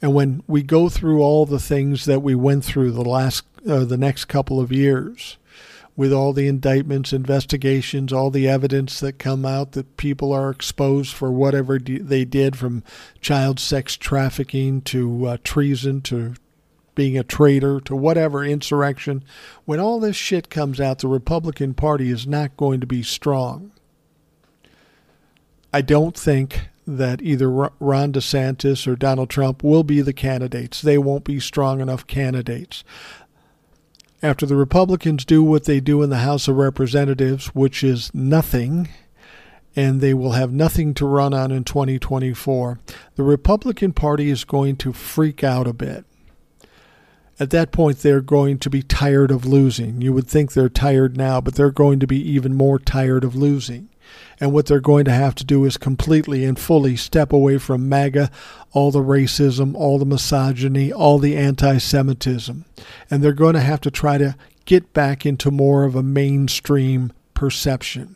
[0.02, 3.84] And when we go through all the things that we went through the last, uh,
[3.86, 5.38] the next couple of years,
[6.00, 11.14] with all the indictments, investigations, all the evidence that come out that people are exposed
[11.14, 12.84] for whatever they did, from
[13.20, 16.36] child sex trafficking to uh, treason to
[16.96, 19.24] being a traitor to whatever insurrection.
[19.66, 23.74] When all this shit comes out, the Republican Party is not going to be strong.
[25.74, 30.82] I don't think that either Ron DeSantis or Donald Trump will be the candidates.
[30.82, 32.84] They won't be strong enough candidates.
[34.22, 38.90] After the Republicans do what they do in the House of Representatives, which is nothing,
[39.76, 42.80] and they will have nothing to run on in 2024,
[43.16, 46.06] the Republican Party is going to freak out a bit.
[47.40, 50.02] At that point, they're going to be tired of losing.
[50.02, 53.36] You would think they're tired now, but they're going to be even more tired of
[53.36, 53.88] losing.
[54.40, 57.90] And what they're going to have to do is completely and fully step away from
[57.90, 58.32] MAGA,
[58.72, 62.66] all the racism, all the misogyny, all the anti Semitism.
[63.10, 64.36] And they're going to have to try to
[64.66, 68.16] get back into more of a mainstream perception.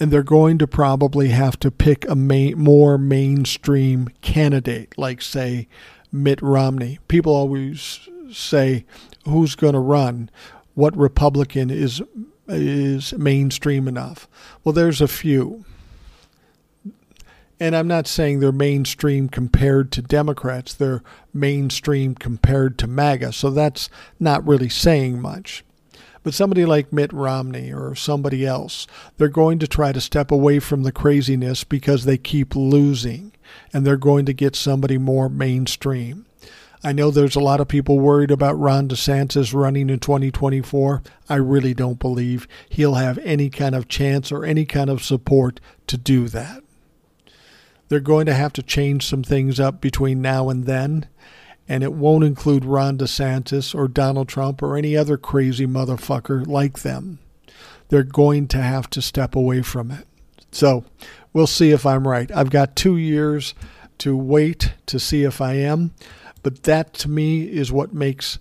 [0.00, 5.66] And they're going to probably have to pick a main, more mainstream candidate, like, say,
[6.12, 7.00] Mitt Romney.
[7.08, 8.84] People always say,
[9.24, 10.30] who's going to run?
[10.74, 12.00] What Republican is
[12.48, 14.28] is mainstream enough.
[14.64, 15.64] Well, there's a few.
[17.60, 21.02] And I'm not saying they're mainstream compared to Democrats, they're
[21.34, 23.32] mainstream compared to MAGA.
[23.32, 25.64] So that's not really saying much.
[26.22, 30.58] But somebody like Mitt Romney or somebody else, they're going to try to step away
[30.58, 33.32] from the craziness because they keep losing.
[33.72, 36.26] And they're going to get somebody more mainstream.
[36.82, 41.02] I know there's a lot of people worried about Ron DeSantis running in 2024.
[41.28, 45.60] I really don't believe he'll have any kind of chance or any kind of support
[45.88, 46.62] to do that.
[47.88, 51.08] They're going to have to change some things up between now and then,
[51.68, 56.80] and it won't include Ron DeSantis or Donald Trump or any other crazy motherfucker like
[56.80, 57.18] them.
[57.88, 60.06] They're going to have to step away from it.
[60.52, 60.84] So,
[61.32, 62.30] we'll see if I'm right.
[62.34, 63.54] I've got two years
[63.98, 65.92] to wait to see if I am,
[66.48, 68.38] but that to me is what makes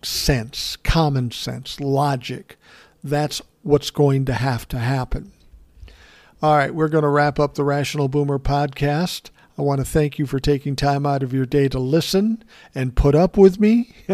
[0.00, 2.56] sense, common sense, logic.
[3.02, 5.32] That's what's going to have to happen.
[6.40, 9.30] All right, we're going to wrap up the Rational Boomer podcast.
[9.58, 12.44] I want to thank you for taking time out of your day to listen
[12.76, 13.92] and put up with me.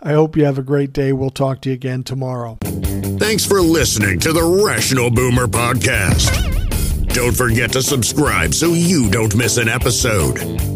[0.00, 1.12] I hope you have a great day.
[1.12, 2.58] We'll talk to you again tomorrow.
[2.62, 7.12] Thanks for listening to the Rational Boomer Podcast.
[7.12, 10.75] Don't forget to subscribe so you don't miss an episode.